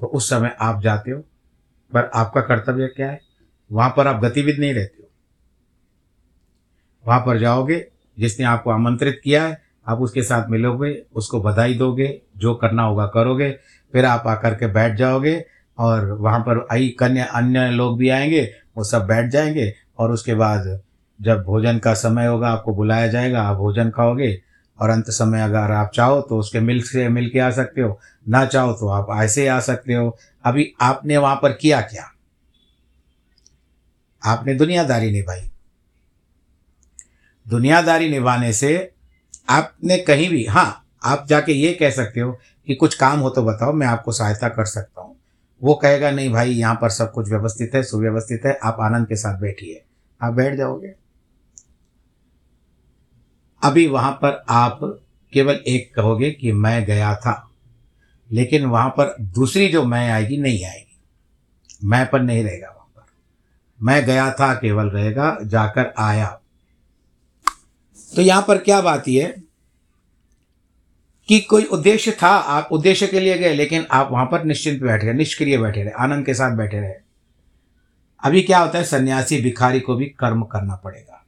तो 0.00 0.06
उस 0.06 0.30
समय 0.30 0.56
आप 0.60 0.82
जाते 0.82 1.10
हो, 1.10 1.20
पर 1.92 2.10
आपका 2.14 2.40
कर्तव्य 2.40 2.86
क्या 2.86 3.10
है? 3.10 3.20
वहाँ 3.72 3.94
पर 3.96 4.06
आप 4.06 4.24
गतिविधि 4.24 4.58
नहीं 4.58 4.74
रहते 4.74 4.96
हो। 5.00 5.10
वहाँ 7.06 7.20
पर 7.20 7.38
जाओगे, 7.38 7.88
जिसने 8.18 8.46
आपको 8.46 8.70
आमंत्रित 8.70 9.20
किया 9.24 9.46
है, 9.46 9.62
आप 9.88 9.98
उसके 9.98 10.22
साथ 10.22 10.48
मिलोगे, 10.48 11.02
उसको 11.14 11.42
बधाई 11.42 11.74
दोगे, 11.74 12.22
जो 12.36 12.54
करना 12.54 12.82
होगा 12.82 13.06
करोगे, 13.06 13.50
फिर 13.92 14.04
आप 14.04 14.22
आकर 14.26 14.54
के 14.54 14.66
बैठ 14.66 14.94
जाओगे, 14.94 15.44
और 15.78 16.12
वहाँ 16.12 16.40
पर 16.40 16.66
आई 16.72 16.88
कन्या, 16.88 17.24
अन्य 17.24 17.70
लोग 17.70 17.98
भी 17.98 18.08
आएँगे, 18.08 18.54
वो 18.76 18.84
सब 18.84 19.06
बैठ 19.06 19.30
जाएँगे, 19.30 19.74
और 19.98 20.12
उसके 20.12 20.34
बाद 20.34 20.82
जब 21.20 21.42
भोजन 21.42 21.78
का 21.78 21.94
समय 21.94 22.26
होगा, 22.26 22.48
आपको 22.48 22.74
बुलाया 22.74 23.06
जाएगा, 23.06 23.42
आप 23.42 23.56
भोजन 23.56 23.90
खाओगे 23.90 24.43
और 24.78 24.90
अंत 24.90 25.10
समय 25.10 25.40
अगर 25.40 25.72
आप 25.72 25.90
चाहो 25.94 26.20
तो 26.20 26.38
उसके 26.38 26.60
मिल 26.60 26.82
से 26.82 27.08
मिल 27.08 27.28
के 27.30 27.38
आ 27.38 27.50
सकते 27.50 27.80
हो, 27.80 27.98
ना 28.28 28.44
चाहो 28.46 28.72
तो 28.72 28.88
आप 28.88 29.06
ऐसे 29.16 29.46
आ 29.48 29.58
सकते 29.60 29.94
हो। 29.94 30.16
अभी 30.44 30.72
आपने 30.80 31.16
वहाँ 31.16 31.36
पर 31.36 31.52
किया 31.52 31.80
क्या? 31.80 32.10
आपने 34.22 34.54
दुनियादारी 34.54 35.10
निभाई। 35.10 35.50
दुनियादारी 37.46 38.08
निभाने 38.10 38.52
से 38.52 38.92
आपने 39.48 39.98
कहीं 39.98 40.28
भी 40.28 40.44
हाँ 40.46 40.84
आप 41.04 41.26
जाके 41.28 41.52
ये 41.52 41.72
कह 41.72 41.90
सकते 41.90 42.20
हो 42.20 42.32
कि 42.68 42.74
कुछ 42.74 42.94
काम 42.94 43.20
हो 43.20 43.30
तो 43.30 43.42
बताओ, 43.42 43.72
मैं 43.72 43.86
आपको 43.86 44.12
सहायता 44.12 44.48
कर 44.48 44.64
सकता 44.64 45.00
हूँ। 45.00 45.16
वो 45.62 45.74
कहेगा, 45.74 46.10
नहीं 46.10 46.32
भाई, 46.32 46.50
यहाँ 46.50 46.74
पर 46.74 46.90
सब 46.90 47.12
कुछ 47.12 47.28
व्यवस्थित 47.28 47.74
है, 47.74 47.82
सुव्यवस्थित 47.82 48.42
है, 48.46 48.58
आप 48.62 48.76
आनंद 48.80 49.06
के 49.08 49.16
साथ 49.16 49.40
बैठिए। 49.40 49.82
आप 50.20 50.32
बैठ 50.32 50.54
जाओगे। 50.54 50.92
अभी 53.64 53.86
वहाँ 53.86 54.12
पर 54.12 54.44
आप 54.48 54.80
केवल 55.32 55.60
एक 55.66 55.94
कहोगे 55.94 56.30
कि 56.30 56.52
मैं 56.52 56.84
गया 56.84 57.14
था, 57.14 57.50
लेकिन 58.30 58.64
वहाँ 58.64 58.88
पर 58.88 59.16
दूसरी 59.20 59.68
जो 59.68 59.84
मैं 59.84 60.10
आएगी 60.10 60.36
नहीं 60.36 60.64
आएगी। 60.64 60.98
मैं 61.84 62.10
पर 62.10 62.22
नहीं 62.22 62.44
रहेगा 62.44 62.68
वहाँ 62.68 62.92
पर। 62.96 63.02
मैं 63.80 64.04
गया 64.06 64.30
था, 64.30 64.54
केवल 64.54 64.86
रहेगा, 64.86 65.38
जाकर 65.42 65.92
आया। 65.98 66.40
तो 68.16 68.22
यहाँ 68.22 68.44
पर 68.48 68.58
क्या 68.58 68.80
बात 68.80 69.08
है 69.08 69.42
कि 71.28 71.40
कोई 71.40 71.64
उद्देश्य 71.64 72.12
था, 72.12 72.28
आप 72.28 72.68
उद्देश्य 72.72 73.06
के 73.06 73.20
लिए 73.20 73.38
गए, 73.38 73.54
लेकिन 73.54 73.86
आप 73.90 74.08
वहाँ 74.12 74.26
पर 74.26 74.44
निश्चिंत 74.44 74.82
बैठे 74.82 75.06
रहे, 75.06 75.14
निष्क्रिय 75.14 75.58
बैठे 75.58 75.82
रहे, 75.82 75.90
आनंद 75.90 76.26
के 76.26 76.34
साथ 76.34 76.56
बैठे 76.56 76.80
रहे। 76.80 76.94
अभी 78.24 78.42
क्या 78.42 78.58
होता 78.58 78.78
है, 78.78 78.84
सन्यासी 78.84 79.40
भिखारी 79.40 79.80
को 79.80 79.94
भी 79.94 80.06
कर्म 80.06 80.42
करना 80.42 80.74
पड़ेगा। 80.74 81.23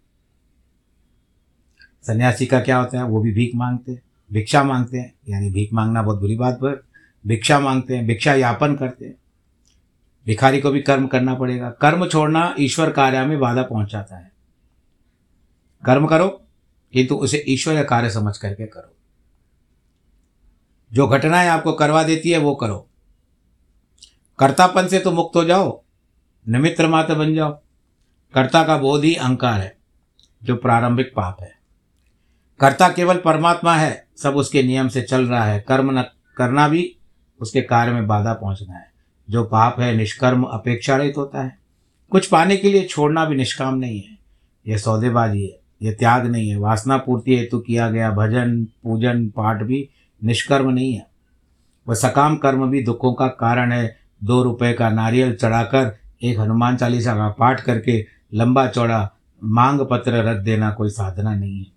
सन्यासी 2.06 2.46
का 2.46 2.60
क्या 2.60 2.78
होता 2.78 2.98
है? 2.98 3.04
वो 3.04 3.20
भी 3.20 3.32
भीख 3.32 3.52
मांगते 3.54 3.92
हैं, 3.92 4.02
भिक्षा 4.32 4.62
मांगते 4.62 4.98
हैं, 4.98 5.14
यानी 5.28 5.50
भीख 5.50 5.72
मांगना 5.72 6.02
बहुत 6.02 6.20
बुरी 6.20 6.36
बात 6.36 6.54
पर 6.54 6.86
भिक्षा 7.26 7.60
मांगते 7.60 7.96
हैं, 7.96 8.06
भिक्षा 8.06 8.34
यापन 8.34 8.76
करते 8.76 9.04
हैं। 9.04 9.14
भिखारी 10.26 10.60
को 10.60 10.70
भी 10.70 10.80
कर्म 10.80 11.06
करना 11.06 11.34
पड़ेगा। 11.34 11.70
कर्म 11.70 12.08
छोड़ना 12.08 12.54
ईश्वर 12.60 12.90
कार्य 12.90 13.26
में 13.26 13.40
बाधा 13.40 13.62
पहुंचाता 13.62 14.16
है। 14.16 14.32
कर्म 15.84 16.06
करो, 16.06 16.28
किंतु 16.92 17.14
उसे 17.14 17.44
ईश्वर 17.48 17.84
कार्य 17.84 18.10
समझ 18.10 18.38
करके 18.38 18.66
करो। 18.66 18.96
जो 20.92 21.08
घटनाएँ 21.08 21.48
आपको 21.48 21.72
करवा 21.72 22.02
देती 22.02 22.30
है, 22.30 22.38
वो 22.38 22.54
करो। 22.54 22.88
कर्तापन 24.38 24.86
से 24.86 24.98
तो 24.98 25.12
मुक्त 25.12 25.36
हो 25.36 25.44
जाओ 25.44 25.82
निमित्र 26.48 26.88
मात्र 26.88 27.14
बन 27.14 27.34
जाओ। 27.34 27.60
कर्ता 28.34 28.64
का 28.64 28.78
बोध 28.78 29.04
ही 29.04 29.14
अहंकार 29.14 29.60
है, 29.60 29.76
जो 30.44 30.56
प्रारंभिक 30.56 31.12
पाप 31.16 31.36
है। 31.40 31.55
कर्ता 32.60 32.88
केवल 32.88 33.16
परमात्मा 33.16 33.74
है, 33.74 34.06
सब 34.16 34.36
उसके 34.36 34.62
नियम 34.62 34.88
से 34.88 35.02
चल 35.02 35.26
रहा 35.26 35.44
है। 35.44 35.60
कर्म 35.60 35.98
न 35.98 36.02
करना 36.36 36.68
भी 36.68 36.96
उसके 37.40 37.60
कार्य 37.60 37.92
में 37.92 38.06
बाधा 38.06 38.32
पहुँचना 38.32 38.74
है। 38.74 38.92
जो 39.30 39.44
पाप 39.44 39.80
है, 39.80 39.96
निष्कर्म 39.96 40.42
अपेक्षा 40.42 40.96
रहित 40.96 41.14
होता 41.16 41.42
है। 41.42 41.58
कुछ 42.10 42.26
पाने 42.26 42.56
के 42.56 42.70
लिए 42.70 42.84
छोड़ना 42.84 43.24
भी 43.24 43.36
निष्काम 43.36 43.74
नहीं 43.74 44.00
है। 44.00 44.18
यह 44.68 44.76
सौदेबाजी 44.76 45.46
है, 45.46 45.60
यह 45.82 45.92
त्याग 45.92 46.26
नहीं 46.26 46.50
है। 46.50 46.56
वासना 46.56 46.96
पूर्ति 46.96 47.36
हेतु 47.36 47.58
किया 47.58 47.90
गया 47.90 48.10
भजन, 48.10 48.64
पूजन, 48.64 49.28
पाठ 49.28 49.62
भी 49.62 49.88
निष्कर्म 50.24 50.70
नहीं 50.70 50.94
है। 50.94 51.06
वह 51.88 51.94
सकाम 51.94 52.36
कर्म 52.36 52.70
भी 52.70 52.82
दुखों 52.82 53.14
का 53.14 53.26
कारण 53.26 53.72
है। 53.72 53.96
दो 54.24 54.42
रुपए 54.42 54.72
का 54.72 54.90
नारियल 54.90 55.34
चढ़ाकर 55.34 55.98
एक 56.22 56.38
हनुमान 56.40 56.76
चालीसा 56.76 57.14
का 57.14 57.28
पाठ 57.28 57.60
करके 57.60 58.06
लंबा 58.34 58.66
चौड़ा 58.66 59.12
मांग 59.44 59.80
पत्र 59.80 60.12
रख 60.12 60.36
देना 60.36 60.70
कोई 60.70 60.88
साधना 60.88 61.34
नहीं 61.34 61.58
है। 61.58 61.75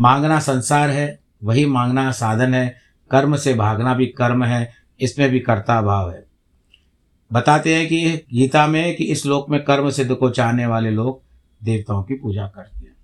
मांगना 0.00 0.38
संसार 0.38 0.90
है, 0.90 1.18
वही 1.44 1.66
मांगना 1.66 2.12
साधन 2.12 2.54
है, 2.54 2.76
कर्म 3.10 3.36
से 3.36 3.54
भागना 3.54 3.94
भी 3.94 4.06
कर्म 4.06 4.44
है, 4.44 4.72
इसमें 5.00 5.30
भी 5.30 5.40
कर्ता 5.40 5.82
भाव 5.82 6.10
है। 6.10 6.26
बताते 7.32 7.74
हैं 7.74 7.86
कि 7.86 8.24
गीता 8.32 8.66
में 8.66 8.96
कि 8.96 9.04
इस 9.04 9.26
लोक 9.26 9.50
में 9.50 9.64
कर्म 9.64 9.90
सिद्ध 9.90 10.14
को 10.14 10.30
चाहने 10.30 10.66
वाले 10.66 10.90
लोग 10.90 11.22
देवताओं 11.64 12.02
की 12.02 12.14
पूजा 12.14 12.46
करते 12.46 12.78
हैं। 12.78 12.96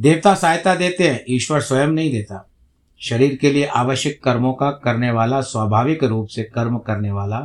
देवता 0.00 0.34
सहायता 0.34 0.74
देते 0.74 1.10
हैं, 1.10 1.24
ईश्वर 1.28 1.60
स्वयं 1.60 1.88
नहीं 1.88 2.12
देता। 2.12 2.48
शरीर 3.00 3.36
के 3.36 3.50
लिए 3.50 3.66
आवश्यक 3.66 4.22
कर्मों 4.24 4.52
का 4.52 4.70
करने 4.70 5.10
वाला, 5.10 5.40
स्वाभाविक 5.40 6.04
रूप 6.04 6.28
से 6.28 6.42
कर्म 6.42 6.78
करने 6.78 7.10
वाला, 7.10 7.40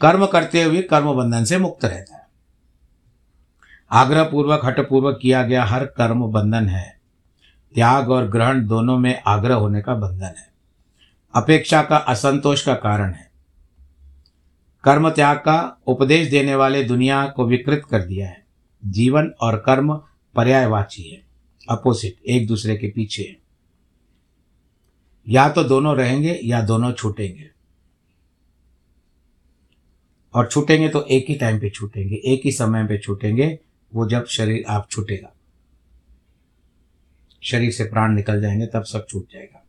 कर्म 0.00 0.26
करते 0.26 0.62
हुए 0.62 0.82
कर्म 0.82 1.12
बंधन 1.12 1.44
से 1.44 1.58
मुक्त 1.58 1.84
रहता 1.84 2.16
है। 2.16 2.26
आग्रह 3.90 4.24
पूर्वक 4.24 4.60
हटपूर्वक 4.64 5.18
किया 5.22 5.42
गया 5.42 5.64
हर 5.64 5.84
कर्म 5.84 6.26
बंधन 6.26 6.68
है। 6.68 7.01
त्याग 7.74 8.10
और 8.10 8.28
ग्रहण 8.28 8.66
दोनों 8.66 8.98
में 8.98 9.22
आग्रह 9.26 9.54
होने 9.54 9.82
का 9.82 9.94
बंधन 9.94 10.34
है। 10.38 10.52
अपेक्षा 11.34 11.82
का 11.82 11.96
असंतोष 11.96 12.66
का 12.66 12.74
कारण 12.74 13.12
है। 13.12 13.30
कर्म 14.84 15.10
त्याग 15.10 15.36
का 15.36 15.80
उपदेश 15.86 16.28
देने 16.28 16.54
वाले 16.54 16.84
दुनिया 16.84 17.26
को 17.26 17.46
विकृत 17.46 17.82
कर 17.90 18.02
दिया 18.02 18.28
है। 18.28 18.46
जीवन 18.84 19.32
और 19.40 19.56
कर्म 19.56 19.94
पर्यायवाची 20.34 21.02
है। 21.02 21.22
अपोजिट, 21.70 22.16
एक 22.28 22.46
दूसरे 22.46 22.76
के 22.76 22.88
पीछे 22.88 23.22
है। 23.22 23.36
या 25.28 25.48
तो 25.48 25.64
दोनों 25.64 25.96
रहेंगे 25.96 26.40
या 26.44 26.62
दोनों 26.62 26.92
छूटेंगे। 26.92 27.50
और 30.34 30.46
छूटेंगे 30.46 30.88
तो 30.88 31.02
एक 31.02 31.26
ही 31.28 31.34
टाइम 31.34 31.60
पे 31.60 31.70
छूटेंगे, 31.70 32.14
एक 32.14 32.42
ही 32.44 32.52
समय 32.52 32.84
पे 32.84 32.98
छूटेंगे, 32.98 33.58
वो 33.94 34.08
जब 34.08 34.26
शरीर 34.26 34.64
आप 34.68 34.88
छूटेगा। 34.90 35.31
शरीर 37.42 37.72
से 37.72 37.84
प्राण 37.84 38.12
निकल 38.12 38.42
जाएँगे, 38.42 38.66
तब 38.66 38.82
सब 38.82 39.06
छूट 39.08 39.32
जाएगा। 39.32 39.66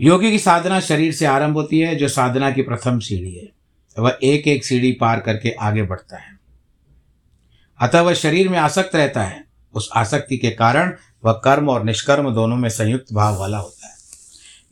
योगी 0.00 0.30
की 0.30 0.38
साधना 0.38 0.80
शरीर 0.80 1.12
से 1.12 1.26
आरंभ 1.26 1.54
होती 1.54 1.80
है, 1.80 1.94
जो 1.94 2.08
साधना 2.08 2.50
की 2.50 2.62
प्रथम 2.62 2.98
सीढ़ी 2.98 3.34
है। 3.34 3.52
वह 3.98 4.18
एक 4.22 4.48
एक 4.48 4.64
सीढ़ी 4.64 4.92
पार 4.92 5.20
करके 5.20 5.50
आगे 5.50 5.82
बढ़ता 5.82 6.16
है। 6.16 6.38
अतः 7.80 8.00
वह 8.00 8.14
शरीर 8.14 8.48
में 8.48 8.58
आसक्त 8.58 8.96
रहता 8.96 9.24
है। 9.24 9.44
उस 9.74 9.90
आसक्ति 9.96 10.36
के 10.36 10.50
कारण 10.50 10.96
वह 11.24 11.32
कर्म 11.32 11.70
और 11.70 11.84
निष्कर्म 11.84 12.34
दोनों 12.34 12.56
में 12.56 12.68
संयुक्त 12.68 13.12
भाव 13.12 13.38
वाला 13.38 13.58
होता 13.58 13.88
है। 13.88 13.94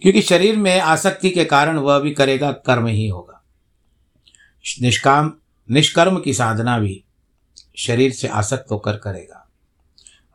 क्योंकि 0.03 0.23
शरीर 0.23 0.57
में 0.57 0.81
आसक्ति 0.81 1.31
के 1.31 1.45
कारण 1.45 1.77
वह 1.77 1.99
भी 1.99 2.11
करेगा, 2.11 2.53
कर्म 2.53 2.87
ही 2.87 3.09
होगा। 3.09 3.45
निष्काम, 4.83 5.33
निष्कर्म 5.71 6.21
की 6.21 6.35
साधना 6.35 6.79
भी 6.79 7.05
शरीर 7.77 8.12
से 8.12 8.29
आसक्त 8.29 8.71
होकर 8.71 8.97
करेगा। 8.97 9.41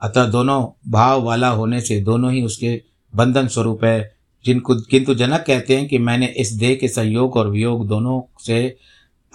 अतः 0.01 0.25
दोनों 0.25 0.91
भाव 0.91 1.21
वाला 1.21 1.49
होने 1.49 1.81
से 1.81 1.99
दोनों 2.01 2.31
ही 2.33 2.43
उसके 2.43 2.81
बंधन 3.15 3.47
स्वरूप 3.47 3.83
है, 3.83 4.15
जिनको 4.45 4.75
किंतु 4.75 5.15
जनक 5.15 5.43
कहते 5.47 5.77
हैं 5.77 5.87
कि 5.87 5.97
मैंने 5.97 6.25
इस 6.25 6.51
देह 6.51 6.75
के 6.75 6.87
संयोग 6.87 7.35
और 7.35 7.49
वियोग 7.49 7.87
दोनों 7.87 8.21
से 8.43 8.77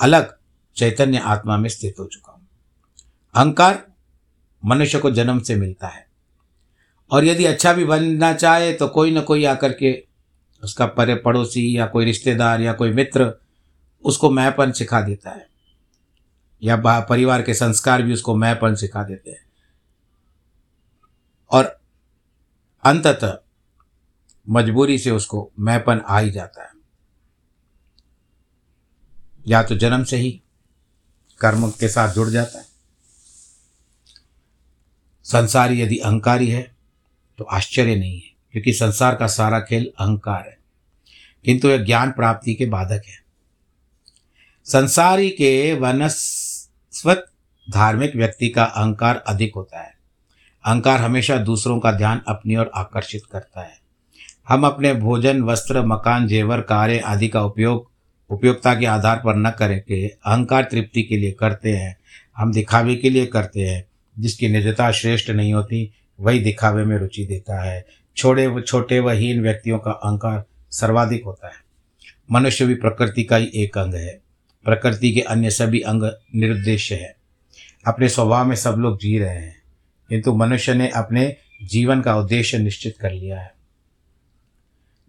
अलग 0.01 0.37
चैतन्य 0.77 1.19
आत्मा 1.19 1.57
में 1.57 1.69
स्थित 1.69 1.95
हो 2.01 2.07
चुका 2.07 2.33
हूँ। 2.33 2.47
अहंकार 3.35 3.87
मनुष्य 4.65 4.99
को 4.99 5.11
जन्म 5.11 5.41
से 5.41 5.57
मिलता 5.57 5.87
है। 5.87 6.07
और 7.11 7.25
यदि 7.25 7.45
अच्छा 7.45 7.73
भी 7.73 7.85
बनना 7.85 8.33
चाहे 8.33 8.73
तो 8.73 8.89
कोई 8.89 9.11
ना 9.11 9.21
कोई 9.21 9.45
आकर 9.45 9.73
के 9.73 10.05
उसका 10.65 10.87
परे 10.87 11.15
पड़ोसी 11.15 11.79
या 11.79 11.87
कोई 11.87 12.05
रिश्तेदार 12.05 12.61
या 12.61 12.73
कोई 12.73 12.91
मित्र 12.91 13.33
उसको 14.05 14.31
मैपन 14.31 14.73
सिखा 14.73 15.01
देता 15.01 15.31
है। 15.31 15.47
या 16.63 16.77
परिवार 17.01 17.43
के 17.43 17.55
संस्कार 17.55 18.03
भी 18.03 18.13
उसको 18.13 18.37
मैपन 18.37 18.75
सिखा 18.75 19.03
देते 19.03 19.31
हैं। 19.31 19.52
और 21.53 21.81
अंततः 22.85 23.39
मजबूरी 24.49 24.99
से 24.99 25.11
उसको 25.11 25.53
मैपन 25.59 26.01
आ 26.09 26.19
ही 26.19 26.31
जाता 26.31 26.63
है। 26.63 26.73
या 29.47 29.63
तो 29.63 29.77
जन्म 29.77 30.05
से 30.05 30.17
ही 30.17 30.43
कर्म 31.41 31.71
के 31.71 31.89
साथ 31.89 32.15
जुड़ 32.15 32.29
जाता 32.29 32.59
है। 32.59 32.67
संसार 35.25 35.73
यदि 35.73 35.97
अहंकारी 35.97 36.49
है 36.49 36.77
तो 37.39 37.45
आश्चर्य 37.45 37.97
नहीं 37.97 38.15
है, 38.15 38.31
क्योंकि 38.53 38.73
संसार 38.73 39.17
का 39.17 39.27
सारा 39.27 39.61
खेल 39.61 39.93
अहंकार 39.99 40.49
है। 40.49 40.59
किंतु 41.45 41.69
यह 41.69 41.85
ज्ञान 41.85 42.13
प्राप्ति 42.13 42.55
के 42.55 42.67
बाधक 42.67 43.03
है। 43.07 43.23
संसारी 44.65 45.31
के 45.31 45.75
वनस्वत 45.75 47.33
धार्मिक 47.71 48.17
व्यक्ति 48.17 48.49
का 48.49 48.65
अहंकार 48.65 49.17
अधिक 49.17 49.53
होता 49.57 49.81
है। 49.81 50.02
अहंकार 50.65 51.01
हमेशा 51.01 51.37
दूसरों 51.37 51.81
का 51.81 51.93
ध्यान 51.93 52.23
अपनी 52.29 52.57
ओर 52.57 52.71
आकर्षित 52.75 53.23
करता 53.33 53.63
है। 53.63 53.79
हम 54.49 54.67
अपने 54.67 54.95
भोजन, 54.95 55.43
वस्त्र, 55.43 55.83
मकान, 55.83 56.27
जेवर 56.27 56.61
कार्य 56.61 56.99
आदि 56.99 57.29
का 57.29 57.43
उपयोग, 57.43 57.91
उपयोगिता 58.31 58.75
के 58.75 58.87
आधार 58.87 59.17
पर 59.17 59.37
न 59.37 59.51
करके 59.51 60.09
अहंकार 60.09 60.63
तृप्ति 60.63 61.03
के 61.03 61.17
लिए 61.17 61.33
करते 61.33 61.73
हैं। 61.73 61.97
हम 62.37 62.53
दिखावे 62.53 62.97
के 62.97 63.11
लिए 63.11 63.27
करते 63.27 63.61
हैं, 63.61 63.85
जिसकी 64.19 64.49
निजता 64.49 64.93
श्रेष्ठ 64.93 65.31
नहीं 65.31 65.55
होती, 65.55 65.93
वही 66.21 66.39
दिखावे 66.39 66.85
में 66.85 66.99
रुचि 66.99 67.27
देता 67.27 67.63
है। 67.63 67.87
व 68.27 68.61
छोटे 68.61 69.01
व 69.01 69.11
हीन 69.11 69.43
व्यक्तियों 69.43 69.79
का 69.79 69.91
अहंकार 69.91 70.45
सर्वाधिक 70.71 71.25
होता 71.25 71.47
है। 71.47 71.55
मनुष्य 72.33 72.67
भी 72.67 72.75
प्रकृति 72.75 73.25
का 73.25 73.37
ही 73.37 73.51
एक 73.55 73.79
अंग 73.79 73.95
है। 73.95 74.21
प्रकृति 74.65 75.13
के 75.13 75.21
अन्य 75.21 75.51
सभी 75.51 75.81
अंग 75.81 76.11
निरुद्देश्य 76.35 76.95
है। 76.95 77.17
अपने 77.87 78.09
स्वभाव 78.09 78.47
में 78.47 78.57
सब 78.57 78.75
लोग 78.79 79.01
जी 79.01 79.19
रहे 79.19 79.39
हैं। 79.39 79.62
किंतु 80.13 80.35
मनुष्य 80.35 80.75
ने 80.75 80.89
अपने 80.89 81.37
जीवन 81.63 82.01
का 82.01 82.17
उद्देश्य 82.17 82.59
निश्चित 82.59 82.99
कर 82.99 83.13
लिया 83.13 83.41
है। 83.41 83.55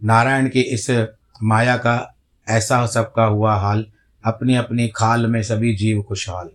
नारायण 0.03 0.49
की 0.49 0.61
इस 0.61 1.07
माया 1.43 1.77
का, 1.77 2.15
ऐसा 2.49 2.85
सबका 2.85 3.23
हुआ 3.23 3.55
हाल 3.55 3.85
अपनी 4.25 4.55
अपनी 4.55 4.87
खाल 4.87 5.27
में 5.27 5.43
सभी 5.43 5.75
जीव 5.75 6.01
खुशहाल। 6.01 6.49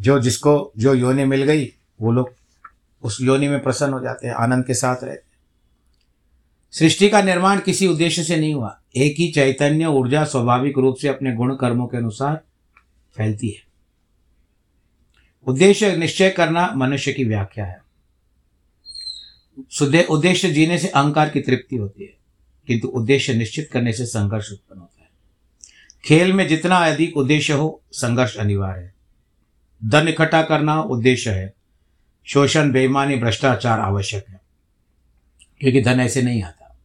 जो 0.00 0.20
जिसको, 0.20 0.72
जो 0.78 0.94
योनि 0.94 1.24
मिल 1.24 1.42
गई, 1.42 1.72
वो 2.00 2.12
लोग 2.12 2.34
उस 3.02 3.18
योनि 3.20 3.48
में 3.48 3.62
प्रसन्न 3.62 3.92
हो 3.92 4.00
जाते 4.00 4.26
हैं, 4.26 4.34
आनंद 4.34 4.66
के 4.66 4.74
साथ 4.74 4.96
रहते 4.96 5.26
हैं। 5.26 5.38
सृष्टि 6.72 7.08
का 7.08 7.22
निर्माण 7.22 7.60
किसी 7.60 7.86
उद्देश्य 7.86 8.24
से 8.24 8.36
नहीं 8.36 8.54
हुआ। 8.54 8.80
एक 8.96 9.14
ही 9.18 9.32
चैतन्य 9.32 9.86
ऊर्जा 9.86 10.24
स्वाभाविक 10.24 10.78
रूप 10.78 10.96
से 10.96 11.08
अपने 11.08 11.32
गुण 11.32 11.56
कर्मों 11.56 11.86
के 11.86 11.96
अनुसार 11.96 12.40
फैलती 13.16 13.48
है। 13.48 13.63
उद्देश्य 15.46 15.96
निश्चय 15.96 16.30
करना 16.30 16.72
मनुष्य 16.76 17.12
की 17.12 17.24
व्याख्या 17.24 17.64
है। 17.64 17.84
उद्देश्य 20.10 20.50
जीने 20.50 20.78
से 20.78 20.88
अहंकार 20.88 21.28
की 21.28 21.40
तृप्ति 21.40 21.76
होती 21.76 22.02
है, 22.02 22.14
किंतु 22.66 22.88
उद्देश्य 22.88 23.34
निश्चित 23.34 23.70
करने 23.72 23.92
से 23.92 24.06
संघर्ष 24.06 24.52
उत्पन्न 24.52 24.80
होता 24.80 25.02
है। 25.02 25.10
खेल 26.04 26.32
में 26.32 26.48
जितना 26.48 26.76
अधिक 26.76 27.16
उद्देश्य 27.16 27.52
हो, 27.52 27.82
संघर्ष 27.92 28.36
अनिवार्य 28.36 28.80
है। 28.80 28.94
धन 29.84 30.08
इकट्ठा 30.08 30.42
करना 30.42 30.82
उद्देश्य 30.82 31.30
है। 31.30 31.54
शोषण, 32.24 32.72
बेईमानी, 32.72 33.16
भ्रष्टाचार 33.16 33.80
आवश्यक 33.80 34.28
है। 34.28 34.40
क्योंकि 35.60 35.82
धन 35.82 36.00
ऐसे 36.00 36.22
नहीं 36.22 36.42
आता। 36.42 36.78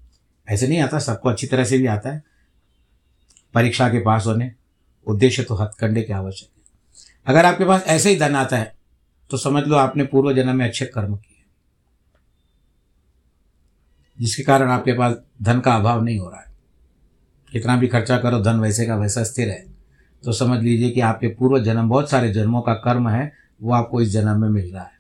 ऐसे 0.50 0.68
नहीं 0.68 0.80
आता, 0.80 1.00
सबको 1.00 1.30
अच्छी 1.30 1.48
तरह 1.48 1.64
से 1.64 1.78
भी 1.78 1.86
आता 1.86 2.10
है। 2.10 2.24
परीक्षा 3.54 3.90
के 3.90 4.00
पास 4.00 4.26
होने, 4.26 4.52
उद्देश्य 5.08 5.44
तो 5.44 5.56
हथकंडे 5.56 6.02
के 6.02 6.14
आवश्यक 6.14 6.50
है। 6.58 6.59
अगर 7.30 7.46
आपके 7.46 7.66
पास 7.66 7.84
ऐसे 7.88 8.10
ही 8.10 8.20
धन 8.20 8.36
आता 8.36 8.58
है 8.58 8.74
तो 9.32 9.38
समझ 9.38 9.64
लो 9.64 9.76
आपने 9.76 10.04
पूर्व 10.04 10.34
जन्म 10.34 10.56
में 10.56 10.66
अच्छे 10.66 10.86
कर्म 10.86 11.16
किए। 11.16 11.44
जिसके 14.20 14.44
कारण 14.44 14.70
आपके 14.70 14.94
पास 14.94 15.16
धन 15.42 15.60
का 15.60 15.76
अभाव 15.76 16.04
नहीं 16.04 16.18
हो 16.20 16.30
रहा 16.30 16.40
है। 16.42 16.48
कितना 17.52 17.76
भी 17.78 17.88
खर्चा 17.88 18.18
करो, 18.18 18.40
धन 18.40 18.60
वैसे 18.60 18.86
का 18.86 18.96
वैसा 18.96 19.24
स्थिर 19.24 19.50
है। 19.50 19.66
तो 20.24 20.32
समझ 20.32 20.60
लीजिए 20.62 20.90
कि 20.90 21.02
आपके 21.02 21.28
पूर्व 21.30 21.60
जन्म, 21.60 21.90
बहुत 21.90 22.10
सारे 22.10 22.32
जन्मों 22.34 22.62
का 22.62 22.74
कर्म 22.74 23.10
है, 23.10 23.32
वो 23.62 23.74
आपको 23.74 24.02
इस 24.02 24.10
जन्म 24.10 24.42
में 24.42 24.50
मिल 24.50 24.74
रहा 24.74 24.84
है। 24.84 24.98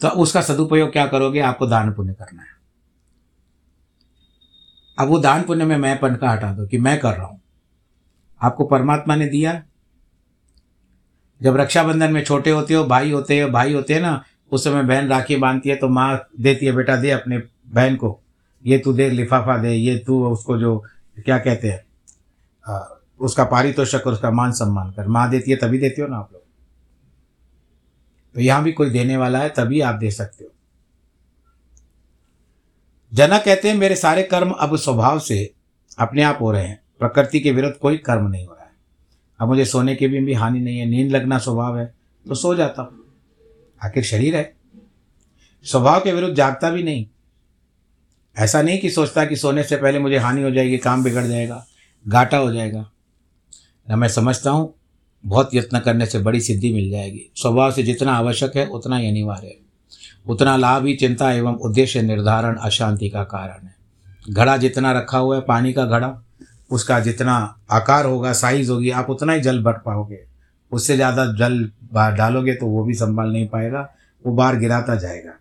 तो 0.00 0.08
उसका 0.08 0.40
सदुपयोग 0.42 0.92
क्या 0.92 1.06
करोगे? 1.06 1.40
आपको 1.40 1.66
दान 1.66 1.92
पुण्य 1.92 2.12
करना 2.12 2.42
है। 2.42 2.48
अब 4.98 5.08
वो 5.08 5.18
दान 5.18 5.42
पुण्य 5.42 5.64
में 5.64 5.76
मैं 5.76 5.98
पन 6.00 6.16
का 6.16 6.30
हटा 6.30 6.52
दो 6.52 6.66
कि 6.66 6.78
मैं 6.78 6.98
कर 7.00 7.14
रहा 7.14 7.26
हूँ। 7.26 7.40
आपको 8.40 8.64
परमात्मा 8.64 9.16
ने 9.16 9.26
दिया 9.26 9.62
जब 11.42 11.56
रक्षाबंधन 11.56 12.12
में 12.12 12.22
छोटे 12.24 12.50
होते 12.50 12.74
हो, 12.74 12.84
भाई 12.84 13.10
होते 13.10 13.40
हो, 13.40 13.48
भाई 13.50 13.72
होते 13.72 13.94
हैं 13.94 14.00
ना, 14.00 14.22
उस 14.52 14.64
समय 14.64 14.82
बहन 14.82 15.08
राखी 15.08 15.36
बांधती 15.36 15.68
है 15.68 15.76
तो 15.76 15.88
माँ 15.88 16.28
देती 16.40 16.66
है, 16.66 16.72
बेटा 16.72 16.96
दे 16.96 17.10
अपने 17.10 17.38
बहन 17.68 17.96
को। 17.96 18.18
ये 18.64 18.78
तू 18.78 18.92
दे, 18.92 19.08
लिफाफा 19.10 19.56
दे, 19.58 19.72
ये 19.72 19.96
तू 19.98 20.24
उसको 20.26 20.58
जो, 20.58 20.76
क्या 21.18 21.38
कहते 21.38 21.70
हैं 21.70 21.84
उसका 23.20 23.44
पारितोषक 23.44 24.06
और 24.06 24.12
उसका 24.12 24.30
मान 24.30 24.52
सम्मान 24.52 24.90
कर। 24.90 25.06
माँ 25.06 25.28
देती 25.30 25.50
है, 25.50 25.56
तभी 25.56 25.78
देती 25.78 26.00
हो 26.02 26.08
ना 26.08 26.16
आप 26.16 26.28
लोग। 26.32 26.42
तो 28.34 28.40
यहाँ 28.40 28.62
भी 28.64 28.72
कोई 28.72 28.90
देने 28.90 29.16
वाला 29.16 29.38
है, 29.38 29.48
तभी 29.48 29.80
आप 29.80 29.94
दे 29.94 30.10
सकते 30.10 30.44
हो। 30.44 30.50
जनक 33.12 33.42
कहते 33.44 33.68
हैं, 33.68 33.76
मेरे 33.76 33.96
सारे 33.96 34.22
कर्म 34.22 34.50
अब 34.50 34.76
स्वभाव 34.76 35.18
से 35.18 35.54
अपने 35.98 36.22
आप 36.22 36.38
हो 36.40 36.50
रहे 36.52 36.66
हैं। 36.66 36.80
प्रकृति 36.98 37.40
के 37.40 37.50
विरुद्ध 37.50 37.76
कोई 37.76 37.96
कर्म 37.98 38.28
नहीं 38.28 38.46
हो 38.46 38.52
रहा 38.52 38.61
अब 39.42 39.48
मुझे 39.48 39.64
सोने 39.64 39.94
की 39.94 40.08
भी, 40.08 40.20
भी 40.20 40.32
हानि 40.32 40.60
नहीं 40.60 40.78
है 40.78 40.86
नींद 40.86 41.12
लगना 41.12 41.38
स्वभाव 41.38 41.78
है 41.78 41.94
तो 42.28 42.34
सो 42.34 42.54
जाता 42.54 42.82
हूँ। 42.82 42.98
आखिर 43.84 44.02
शरीर 44.02 44.36
है। 44.36 44.54
स्वभाव 45.64 46.00
के 46.00 46.12
विरुद्ध 46.12 46.34
जागता 46.34 46.70
भी 46.70 46.82
नहीं। 46.82 47.06
ऐसा 48.36 48.62
नहीं 48.62 48.78
कि 48.78 48.90
सोचता 48.90 49.24
कि 49.24 49.36
सोने 49.36 49.62
से 49.62 49.76
पहले 49.76 49.98
मुझे 49.98 50.16
हानि 50.16 50.42
हो 50.42 50.50
जाएगी 50.50 50.78
काम 50.78 51.04
बिगड़ 51.04 51.24
जाएगा 51.24 51.66
घाटा 52.08 52.36
हो 52.36 52.52
जाएगा। 52.52 52.90
ना 53.90 53.96
मैं 53.96 54.08
समझता 54.08 54.50
हूँ 54.50 54.74
बहुत 55.26 55.54
यत्न 55.54 55.80
करने 55.80 56.06
से 56.06 56.18
बड़ी 56.18 56.40
सिद्धि 56.40 56.72
मिल 56.72 56.90
जाएगी। 56.90 57.32
स्वभाव 57.36 57.72
से 57.72 57.82
जितना 57.82 58.12
आवश्यक 58.12 58.56
है 58.56 58.66
उतना 58.66 58.96
ही 58.96 59.08
अनिवार्य 59.08 59.46
है। 59.46 59.58
उतना 60.26 60.56
लाभ 60.56 60.86
ही 60.86 60.94
चिंता 60.94 61.32
एवं 61.32 61.54
उद्देश्य 61.54 62.02
निर्धारण 62.02 62.56
अशांति 62.56 63.08
का 63.08 63.24
कारण 63.24 63.66
है। 63.66 63.74
घड़ा 64.30 64.56
जितना 64.56 64.92
रखा 64.92 65.18
हुआ 65.18 65.36
है 65.36 65.42
पानी 65.42 65.72
का 65.72 65.84
घड़ा 65.86 66.24
उसका 66.72 66.98
जितना 67.00 67.34
आकार 67.70 68.04
होगा 68.06 68.32
साइज़ 68.34 68.70
होगी, 68.70 68.90
आप 68.90 69.10
उतना 69.10 69.32
ही 69.32 69.40
जल 69.40 69.62
भर 69.62 69.78
पाओगे। 69.78 70.18
उससे 70.72 70.96
ज़्यादा 70.96 71.24
जल 71.34 71.70
बाहर 71.92 72.14
डालोगे 72.14 72.54
तो 72.54 72.66
वो 72.66 72.84
भी 72.84 72.94
संभाल 72.94 73.32
नहीं 73.32 73.48
पाएगा, 73.48 73.88
वो 74.24 74.32
बाहर 74.32 74.56
गिराता 74.56 74.94
जाएगा। 74.96 75.32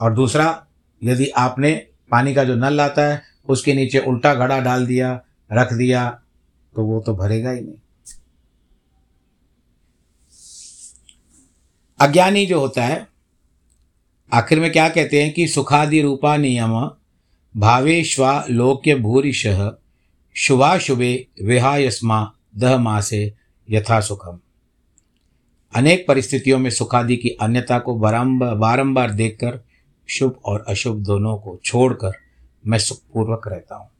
और 0.00 0.14
दूसरा, 0.14 0.66
यदि 1.02 1.28
आपने 1.28 1.74
पानी 2.10 2.34
का 2.34 2.44
जो 2.44 2.54
नल 2.56 2.80
आता 2.80 3.02
है, 3.02 3.22
उसके 3.48 3.74
नीचे 3.74 3.98
उल्टा 3.98 4.34
घड़ा 4.34 4.58
डाल 4.60 4.86
दिया, 4.86 5.20
रख 5.50 5.72
दिया 5.72 6.08
तो 6.74 6.84
वो 6.84 7.00
तो 7.00 7.14
भरेगा 7.14 7.50
ही 7.50 7.60
नहीं। 7.60 7.76
अज्ञानी 12.00 12.44
जो 12.46 12.60
होता 12.60 12.84
है, 12.84 13.06
आखिर 14.32 14.60
में 14.60 14.70
क्या 14.72 14.88
कहते 14.88 15.22
हैं 15.22 15.32
कि 15.32 15.46
सुखादि 15.48 16.00
रूपा 16.02 16.36
नियम 16.36 16.74
भावेश्वा 17.56 18.44
लोक्य 18.50 18.94
भूरिश 18.94 19.46
शुभाशुभे 20.36 21.26
विहायस्मा 21.42 22.32
दह 22.56 22.78
मासे 22.78 23.34
यथा 23.70 24.00
सुखम 24.00 24.38
अनेक 25.76 26.04
परिस्थितियों 26.08 26.58
में 26.58 26.70
सुखादि 26.70 27.16
की 27.16 27.28
अन्यता 27.28 27.78
को 27.78 27.94
बारंबार 28.54 29.10
देखकर 29.10 29.64
शुभ 30.08 30.40
और 30.44 30.64
अशुभ 30.68 30.96
दोनों 30.96 31.36
को 31.36 31.60
छोड़कर 31.64 32.12
मैं 32.66 32.78
सुखपूर्वक 32.78 33.48
रहता 33.48 33.76
हूँ। 33.76 33.90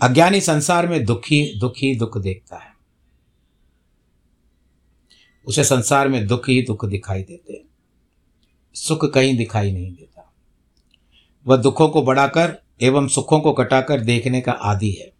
अज्ञानी 0.00 0.40
संसार 0.40 0.88
में 0.88 1.04
दुखी 1.04 1.58
दुखी 1.60 1.94
दुख 1.94 2.18
देखता 2.18 2.56
है। 2.56 2.72
उसे 5.46 5.64
संसार 5.64 6.08
में 6.08 6.26
दुख 6.26 6.48
ही 6.48 6.62
दुख 6.62 6.84
दिखाई 6.84 7.22
देते 7.22 7.52
हैं। 7.52 7.64
सुख 8.74 9.12
कहीं 9.14 9.36
दिखाई 9.36 9.72
नहीं 9.72 9.92
देता। 9.92 10.15
वह 11.46 11.56
दुखों 11.56 11.88
को 11.88 12.02
बढ़ाकर 12.02 12.62
एवं 12.82 13.08
सुखों 13.08 13.40
को 13.40 13.52
कटाकर 13.52 14.00
देखने 14.00 14.40
का 14.40 14.52
आदि 14.52 14.90
है। 14.90 15.12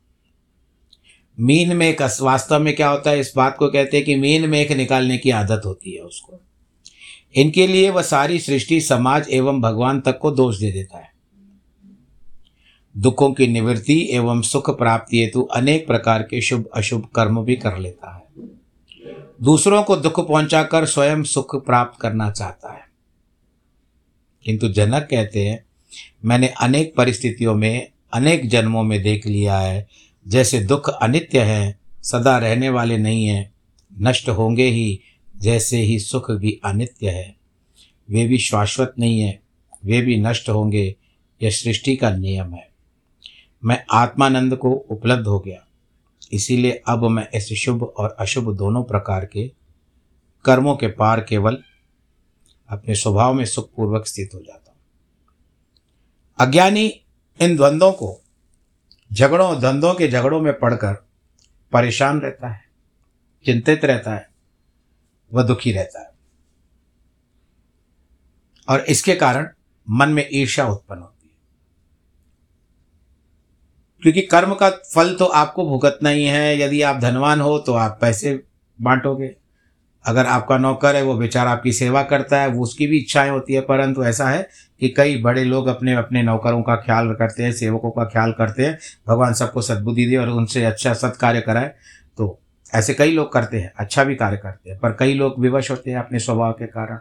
मीन 1.40 1.76
में 1.76 1.88
एक 1.88 2.02
वास्तव 2.22 2.58
में 2.58 2.76
क्या 2.76 2.88
होता 2.88 3.10
है? 3.10 3.20
इस 3.20 3.32
बात 3.36 3.56
को 3.56 3.68
कहते 3.68 3.96
हैं 3.96 4.06
कि 4.06 4.16
मीन 4.16 4.48
में 4.48 4.60
एक 4.60 4.72
निकालने 4.72 5.18
की 5.18 5.30
आदत 5.30 5.62
होती 5.66 5.92
है 5.92 6.00
उसको। 6.00 6.40
इनके 7.34 7.66
लिए 7.66 7.90
वह 7.90 8.02
सारी 8.02 8.38
सृष्टि, 8.38 8.80
समाज 8.80 9.26
एवं 9.30 9.60
भगवान 9.60 10.00
तक 10.00 10.18
को 10.18 10.30
दोष 10.30 10.58
दे 10.58 10.72
देता 10.72 10.98
है। 10.98 11.12
दुखों 12.96 13.32
की 13.32 13.46
निवृत्ति 13.46 14.08
एवं 14.10 14.42
सुख 14.42 14.78
प्राप्ति 14.78 15.20
हेतु 15.20 15.42
अनेक 15.42 15.86
प्रकार 15.86 16.22
के 16.22 16.40
शुभ, 16.40 16.66
अशुभ 16.74 17.08
कर्म 17.14 17.44
भी 17.44 17.56
कर 17.56 17.78
लेता 17.78 18.16
है। 18.16 18.26
दूसरों 19.42 19.82
को 19.82 19.96
दुख 19.96 20.28
पहुंचाकर 20.28 20.86
स्वयं 20.86 21.22
सुख 21.22 21.66
प्राप्त 21.66 22.00
करना 22.00 22.30
चाहता 22.30 22.72
है। 22.72 22.84
किंतु 24.44 24.68
जनक 24.68 25.08
कहते 25.10 25.48
हैं 25.48 25.66
मैंने 26.24 26.48
अनेक 26.48 26.94
परिस्थितियों 26.96 27.54
में, 27.54 27.90
अनेक 28.12 28.48
जन्मों 28.48 28.82
में 28.82 29.02
देख 29.02 29.26
लिया 29.26 29.58
है। 29.58 29.88
जैसे 30.28 30.60
दुख 30.60 30.88
अनित्य 30.88 31.40
है, 31.40 31.78
सदा 32.02 32.38
रहने 32.38 32.68
वाले 32.68 32.98
नहीं 32.98 33.26
हैं, 33.26 33.54
नष्ट 34.00 34.28
होंगे 34.28 34.66
ही, 34.66 35.00
जैसे 35.36 35.76
ही 35.76 35.98
सुख 35.98 36.30
भी 36.30 36.60
अनित्य 36.64 37.10
है। 37.10 37.36
वे 38.10 38.26
भी 38.26 38.38
शाश्वत 38.38 38.94
नहीं 38.98 39.20
है, 39.20 39.42
वे 39.84 40.00
भी 40.00 40.16
नष्ट 40.16 40.48
होंगे, 40.48 40.96
यह 41.42 41.50
सृष्टि 41.50 41.96
का 41.96 42.10
नियम 42.10 42.54
है। 42.54 42.68
मैं 43.64 43.84
आत्मानंद 43.92 44.56
को 44.56 44.70
उपलब्ध 44.70 45.26
हो 45.26 45.38
गया। 45.38 45.66
इसीलिए 46.32 46.82
अब 46.88 47.08
मैं 47.08 47.28
इस 47.34 47.52
शुभ 47.52 47.82
और 47.82 48.16
अशुभ 48.18 48.56
दोनों 48.56 48.84
प्रकार 48.84 49.24
के 49.24 49.50
कर्मों 50.44 50.76
के 50.76 50.86
पार 50.86 51.20
केवल 51.20 51.58
अपने 52.68 52.94
स्वभाव 52.94 53.34
में 53.34 53.44
सुखपूर्वक 53.44 54.06
स्थित 54.06 54.30
हो 54.34 54.40
जाता 54.40 54.65
अज्ञानी 56.38 56.86
इन 57.40 57.56
द्वंद्वों 57.56 57.92
को, 57.92 58.22
झगड़ों, 59.12 59.60
द्वंद्वों 59.60 59.94
के 59.94 60.08
झगड़ों 60.08 60.40
में 60.40 60.58
पड़कर 60.58 60.94
परेशान 61.72 62.20
रहता 62.20 62.48
है, 62.48 62.64
चिंतित 63.44 63.84
रहता 63.84 64.14
है, 64.14 64.28
वह 65.32 65.42
दुखी 65.42 65.72
रहता 65.72 66.00
है। 66.00 66.10
और 68.68 68.80
इसके 68.80 69.14
कारण 69.14 69.48
मन 69.90 70.08
में 70.08 70.28
ईर्ष्या 70.32 70.68
उत्पन्न 70.68 71.00
होती 71.00 71.28
है। 71.28 71.34
क्योंकि 74.02 74.22
कर्म 74.22 74.54
का 74.54 74.70
फल 74.70 75.14
तो 75.14 75.24
आपको 75.24 75.68
भुगतना 75.68 76.08
ही 76.08 76.24
है, 76.24 76.60
यदि 76.60 76.82
आप 76.82 76.96
धनवान 76.96 77.40
हो 77.40 77.58
तो 77.58 77.74
आप 77.74 77.98
पैसे 78.00 78.44
बांटोगे। 78.80 79.36
अगर 80.06 80.26
आपका 80.26 80.58
नौकर 80.58 80.96
है, 80.96 81.02
वो 81.02 81.14
बेचारा 81.14 81.50
आपकी 81.50 81.72
सेवा 81.72 82.02
करता 82.02 82.40
है, 82.40 82.48
वो 82.48 82.62
उसकी 82.62 82.86
भी 82.86 82.98
इच्छाएँ 82.98 83.30
होती 83.30 83.54
है, 83.54 83.60
परंतु 83.60 84.04
ऐसा 84.04 84.28
है 84.28 84.48
कि 84.80 84.88
कई 84.88 85.22
बड़े 85.22 85.44
लोग 85.44 85.66
अपने 85.66 85.94
अपने 85.94 86.22
नौकरों 86.22 86.62
का 86.62 86.76
ख्याल 86.76 87.14
करते 87.14 87.42
हैं, 87.42 87.52
सेवकों 87.52 87.90
का 87.90 88.04
ख्याल 88.04 88.32
करते 88.32 88.66
हैं, 88.66 88.78
भगवान 89.08 89.34
सबको 89.34 89.62
सद्बुद्धि 89.62 90.06
दे 90.06 90.16
और 90.16 90.28
उनसे 90.28 90.64
अच्छा 90.64 90.94
सत्कार्य 90.94 91.40
कराए। 91.40 91.74
तो 92.18 92.40
ऐसे 92.74 92.94
कई 92.94 93.12
लोग 93.12 93.32
करते 93.32 93.60
हैं 93.60 93.72
अच्छा 93.76 94.04
भी 94.04 94.14
कार्य 94.14 94.36
करते 94.36 94.70
हैं, 94.70 94.78
पर 94.78 94.92
कई 94.92 95.14
लोग 95.14 95.40
विवश 95.40 95.70
होते 95.70 95.90
हैं 95.90 95.98
अपने 95.98 96.18
स्वभाव 96.18 96.52
के 96.52 96.66
कारण। 96.66 96.98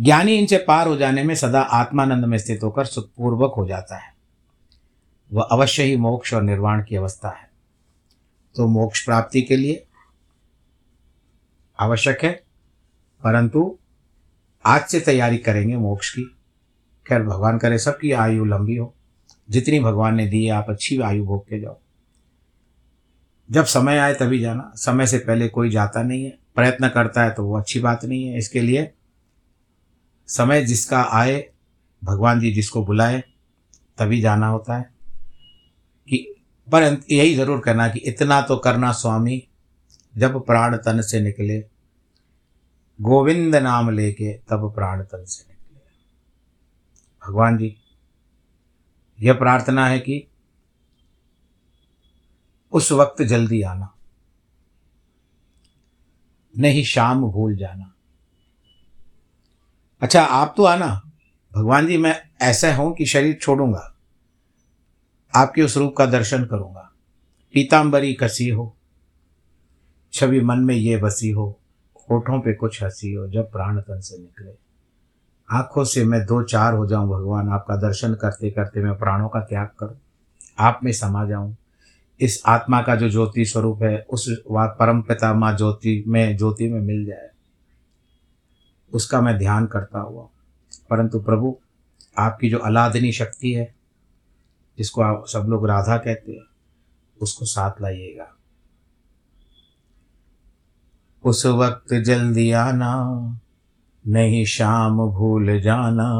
ज्ञानी 0.00 0.34
इनसे 0.34 0.58
पार 0.58 0.86
हो 0.86 0.96
जाने 0.96 1.22
में 1.22 1.34
सदा 1.34 1.60
आत्मानंद 1.60 2.24
में 2.24 2.38
स्थित 2.38 2.60
होकर 2.62 2.84
सुखपूर्वक 2.84 3.54
हो 3.56 3.66
जाता 3.66 3.96
है। 3.96 4.12
वह 5.32 5.42
अवश्य 5.42 5.82
ही 5.82 5.96
मोक्ष 5.96 6.34
और 6.34 6.42
निर्वाण 6.42 6.84
की 6.84 6.96
अवस्था 6.96 7.28
है। 7.28 7.47
तो 8.58 8.68
मोक्ष 8.68 9.04
प्राप्ति 9.04 9.42
के 9.42 9.56
लिए 9.56 9.86
आवश्यक 11.80 12.18
है। 12.22 12.32
परंतु 13.24 13.78
आज 14.66 14.86
से 14.86 15.00
तैयारी 15.00 15.38
करेंगे 15.38 15.76
मोक्ष 15.76 16.14
की। 16.14 16.36
खैर, 17.06 17.22
भगवान 17.22 17.58
करे 17.58 17.78
सबकी 17.78 18.12
आयु 18.12 18.44
लंबी 18.44 18.76
हो। 18.76 18.94
जितनी 19.50 19.80
भगवान 19.80 20.14
ने 20.14 20.26
दी 20.26 20.44
है, 20.44 20.50
आप 20.50 20.66
अच्छी 20.68 21.00
आयु 21.00 21.24
भोग 21.24 21.44
के 21.44 21.60
जाओ। 21.60 21.80
जब 23.50 23.64
समय 23.64 23.98
आए 23.98 24.14
तभी 24.14 24.38
जाना। 24.38 24.72
समय 24.76 25.06
से 25.06 25.18
पहले 25.18 25.48
कोई 25.48 25.70
जाता 25.70 26.02
नहीं 26.02 26.24
है। 26.24 26.38
प्रयत्न 26.54 26.88
करता 26.88 27.22
है 27.22 27.30
तो 27.30 27.44
वो 27.44 27.58
अच्छी 27.58 27.80
बात 27.80 28.04
नहीं 28.04 28.24
है। 28.24 28.38
इसके 28.38 28.60
लिए 28.60 28.94
समय 30.26 30.64
जिसका 30.64 31.02
आए, 31.02 31.50
भगवान 32.04 32.40
जी 32.40 32.52
जिसको 32.52 32.84
बुलाए, 32.86 33.24
तभी 33.98 34.20
जाना 34.20 34.46
होता 34.46 34.76
है। 34.76 34.97
पर 36.72 37.02
यही 37.10 37.34
ज़रूर 37.34 37.60
करना 37.60 37.88
कि 37.88 37.98
इतना 37.98 38.40
तो 38.40 38.56
करना 38.56 38.92
स्वामी, 38.92 39.42
जब 40.16 40.46
प्राण 40.46 40.76
तन 40.76 41.00
से 41.00 41.20
निकले। 41.20 41.58
गोविंद 43.00 43.56
नाम 43.56 43.90
लेके 43.90 44.32
तब 44.32 44.72
प्राण 44.74 45.02
तन 45.02 45.24
से 45.24 45.44
निकले। 45.48 45.80
भगवान 47.26 47.58
जी, 47.58 47.76
यह 49.20 49.32
प्रार्थना 49.32 49.86
है 49.86 49.98
कि 49.98 50.28
उस 52.72 52.92
वक्त 52.92 53.22
जल्दी 53.22 53.62
आना। 53.62 53.94
नहीं, 56.58 56.84
शाम 56.84 57.24
भूल 57.24 57.56
जाना। 57.56 57.94
अच्छा 60.02 60.22
आप 60.22 60.54
तो 60.56 60.64
आना। 60.64 61.10
भगवान 61.54 61.86
जी, 61.86 61.96
मैं 61.96 62.30
ऐसा 62.42 62.74
हूँ 62.76 62.94
कि 62.94 63.06
शरीर 63.06 63.38
छोड़ूँगा। 63.42 63.97
आपके 65.34 65.62
उस 65.62 65.76
रूप 65.76 65.94
का 65.96 66.06
दर्शन 66.06 66.44
करूँगा। 66.44 66.92
पीताम्बरी 67.54 68.14
कसी 68.14 68.48
हो, 68.48 68.76
छवि 70.12 70.40
मन 70.40 70.58
में 70.58 70.74
ये 70.74 70.96
बसी 70.96 71.30
हो, 71.30 71.60
होठों 72.10 72.40
पे 72.40 72.54
कुछ 72.54 72.82
हँसी 72.82 73.12
हो, 73.12 73.28
जब 73.28 73.52
प्राण 73.52 73.80
तन 73.80 74.00
से 74.00 74.18
निकले। 74.18 74.52
आँखों 75.50 75.84
से 75.84 76.04
मैं 76.04 76.20
दो 76.26 76.42
चार 76.42 76.74
हो 76.74 76.86
जाऊँ, 76.86 77.08
भगवान 77.08 77.48
आपका 77.48 77.76
दर्शन 77.76 78.14
करते 78.14 78.50
करते 78.50 78.80
मैं 78.80 78.98
प्राणों 78.98 79.28
का 79.28 79.40
त्याग 79.40 79.68
करूँ। 79.78 79.98
आप 80.58 80.80
में 80.84 80.92
समा 80.92 81.24
जाऊँ। 81.24 81.56
इस 82.20 82.42
आत्मा 82.46 82.82
का 82.82 82.96
जो 82.96 83.08
ज्योति 83.08 83.44
स्वरूप 83.44 83.82
है, 83.82 84.06
उस 84.10 84.42
परम 84.50 85.02
पिता 85.02 85.34
माँ 85.34 85.56
ज्योति 85.56 86.04
में 86.06 86.36
ज्योति 86.36 86.68
में 86.68 86.80
मिल 86.80 87.04
जाए। 87.04 87.28
उसका 88.92 89.20
मैं 89.20 89.38
ध्यान 89.38 89.66
करता 89.66 89.98
हुआ 90.00 90.28
परंतु 90.90 91.20
प्रभु, 91.20 91.58
आपकी 92.18 92.50
जो 92.50 92.58
अलादनी 92.58 93.12
शक्ति 93.12 93.52
है 93.52 93.77
जिसको 94.78 95.02
आप 95.02 95.24
सब 95.26 95.46
लोग 95.48 95.66
राधा 95.66 95.96
कहते 95.96 96.32
हैं, 96.32 96.44
उसको 97.22 97.44
साथ 97.44 97.70
लाइएगा। 97.82 98.34
उस 101.24 101.46
वक्त 101.46 101.94
जल्दी 101.94 102.50
आना, 102.50 103.20
नहीं 104.06 104.44
शाम 104.44 104.98
भूल 104.98 105.60
जाना। 105.60 106.10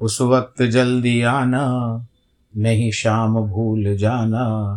उस 0.00 0.20
वक्त 0.20 0.62
जल्दी 0.62 1.22
आना, 1.22 1.98
नहीं 2.56 2.90
शाम 2.90 3.34
भूल 3.40 3.96
जाना। 3.96 4.76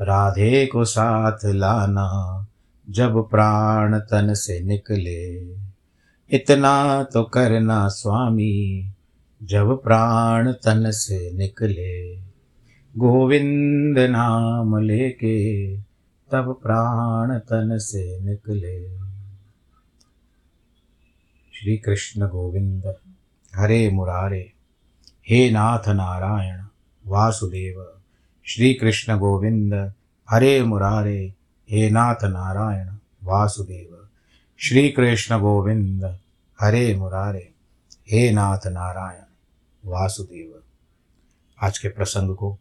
राधे 0.00 0.66
को 0.66 0.84
साथ 0.84 1.38
लाना, 1.44 2.46
जब 2.90 3.30
प्राण 3.30 3.98
तन 3.98 4.34
से 4.34 4.60
निकले। 4.60 5.52
इतना 6.36 7.02
तो 7.02 7.24
करना 7.24 7.88
स्वामी, 7.88 8.92
जब 9.42 9.82
प्राण 9.82 10.52
तन 10.52 10.90
से 10.90 11.32
निकले। 11.32 12.24
गोविंद 12.98 13.98
नाम 13.98 14.78
लेके 14.78 15.76
तब 16.32 16.60
प्राण 16.62 17.38
तन 17.38 17.78
से 17.78 18.20
निकले। 18.20 18.98
श्री 21.52 21.76
कृष्ण 21.76 22.28
गोविंद, 22.28 22.94
हरे 23.54 23.90
मुरारे, 23.90 24.52
हे 25.28 25.50
नाथ 25.50 25.88
नारायण, 25.88 26.60
वासुदेव 27.06 27.86
श्री 28.44 28.74
कृष्ण 28.74 29.18
गोविंद, 29.18 29.92
हरे 30.30 30.62
मुरारे, 30.62 31.34
हे 31.70 31.90
नाथ 31.90 32.24
नारायण, 32.24 32.88
वासुदेव 33.24 34.08
श्री 34.58 34.88
कृष्ण 34.88 35.40
गोविंद, 35.40 36.18
हरे 36.60 36.94
मुरारे, 36.94 37.50
हे 38.10 38.30
नाथ 38.30 38.66
नारायण, 38.66 39.22
वासुदेव। 39.84 40.60
आज 41.62 41.78
के 41.78 41.88
प्रसंग 41.88 42.36
को 42.36 42.58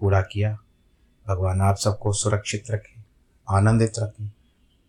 पूरा 0.00 0.20
किया। 0.20 0.58
भगवान 1.28 1.60
आप 1.60 1.76
सबको 1.76 2.12
सुरक्षित 2.12 2.64
रखे, 2.70 3.00
आनंदित 3.50 3.92
रखे, 3.98 4.26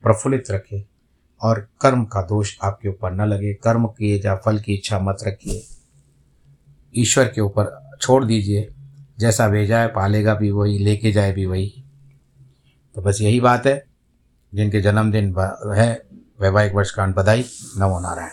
प्रफुल्लित 0.04 0.44
रखे 0.52 0.86
और 1.42 1.68
कर्म 1.82 2.06
का 2.06 2.22
दोष 2.22 2.58
आपके 2.64 2.90
ऊपर 2.90 3.12
न 3.12 3.22
लगे। 3.22 3.54
कर्म 3.54 3.88
किए 3.88 4.20
जा, 4.20 4.36
फल 4.36 4.60
की 4.60 4.74
इच्छा 4.74 5.00
मत 5.00 5.18
रखिए। 5.28 5.68
ईश्वर 6.96 7.26
के 7.26 7.42
ऊपर 7.42 7.92
छोड़ 8.02 8.26
दीजिए। 8.26 8.74
जैसा 9.20 9.48
भेजा 9.48 9.80
है, 9.80 9.88
पालेगा 9.88 10.36
भी 10.36 10.52
वही, 10.52 10.78
लेके 10.78 11.12
जाए 11.12 11.32
भी 11.32 11.46
वही। 11.46 11.84
तो 12.96 13.02
बस 13.02 13.22
यही 13.22 13.40
बात 13.40 13.66
है। 13.66 13.86
जिनके 14.56 14.82
जन्मदिन 14.82 15.36
है, 15.76 16.02
वैवाहिक 16.42 16.74
वर्षकांड 16.74 17.16
बधाई। 17.16 17.46
नमो 17.78 18.00
नारायण। 18.00 18.26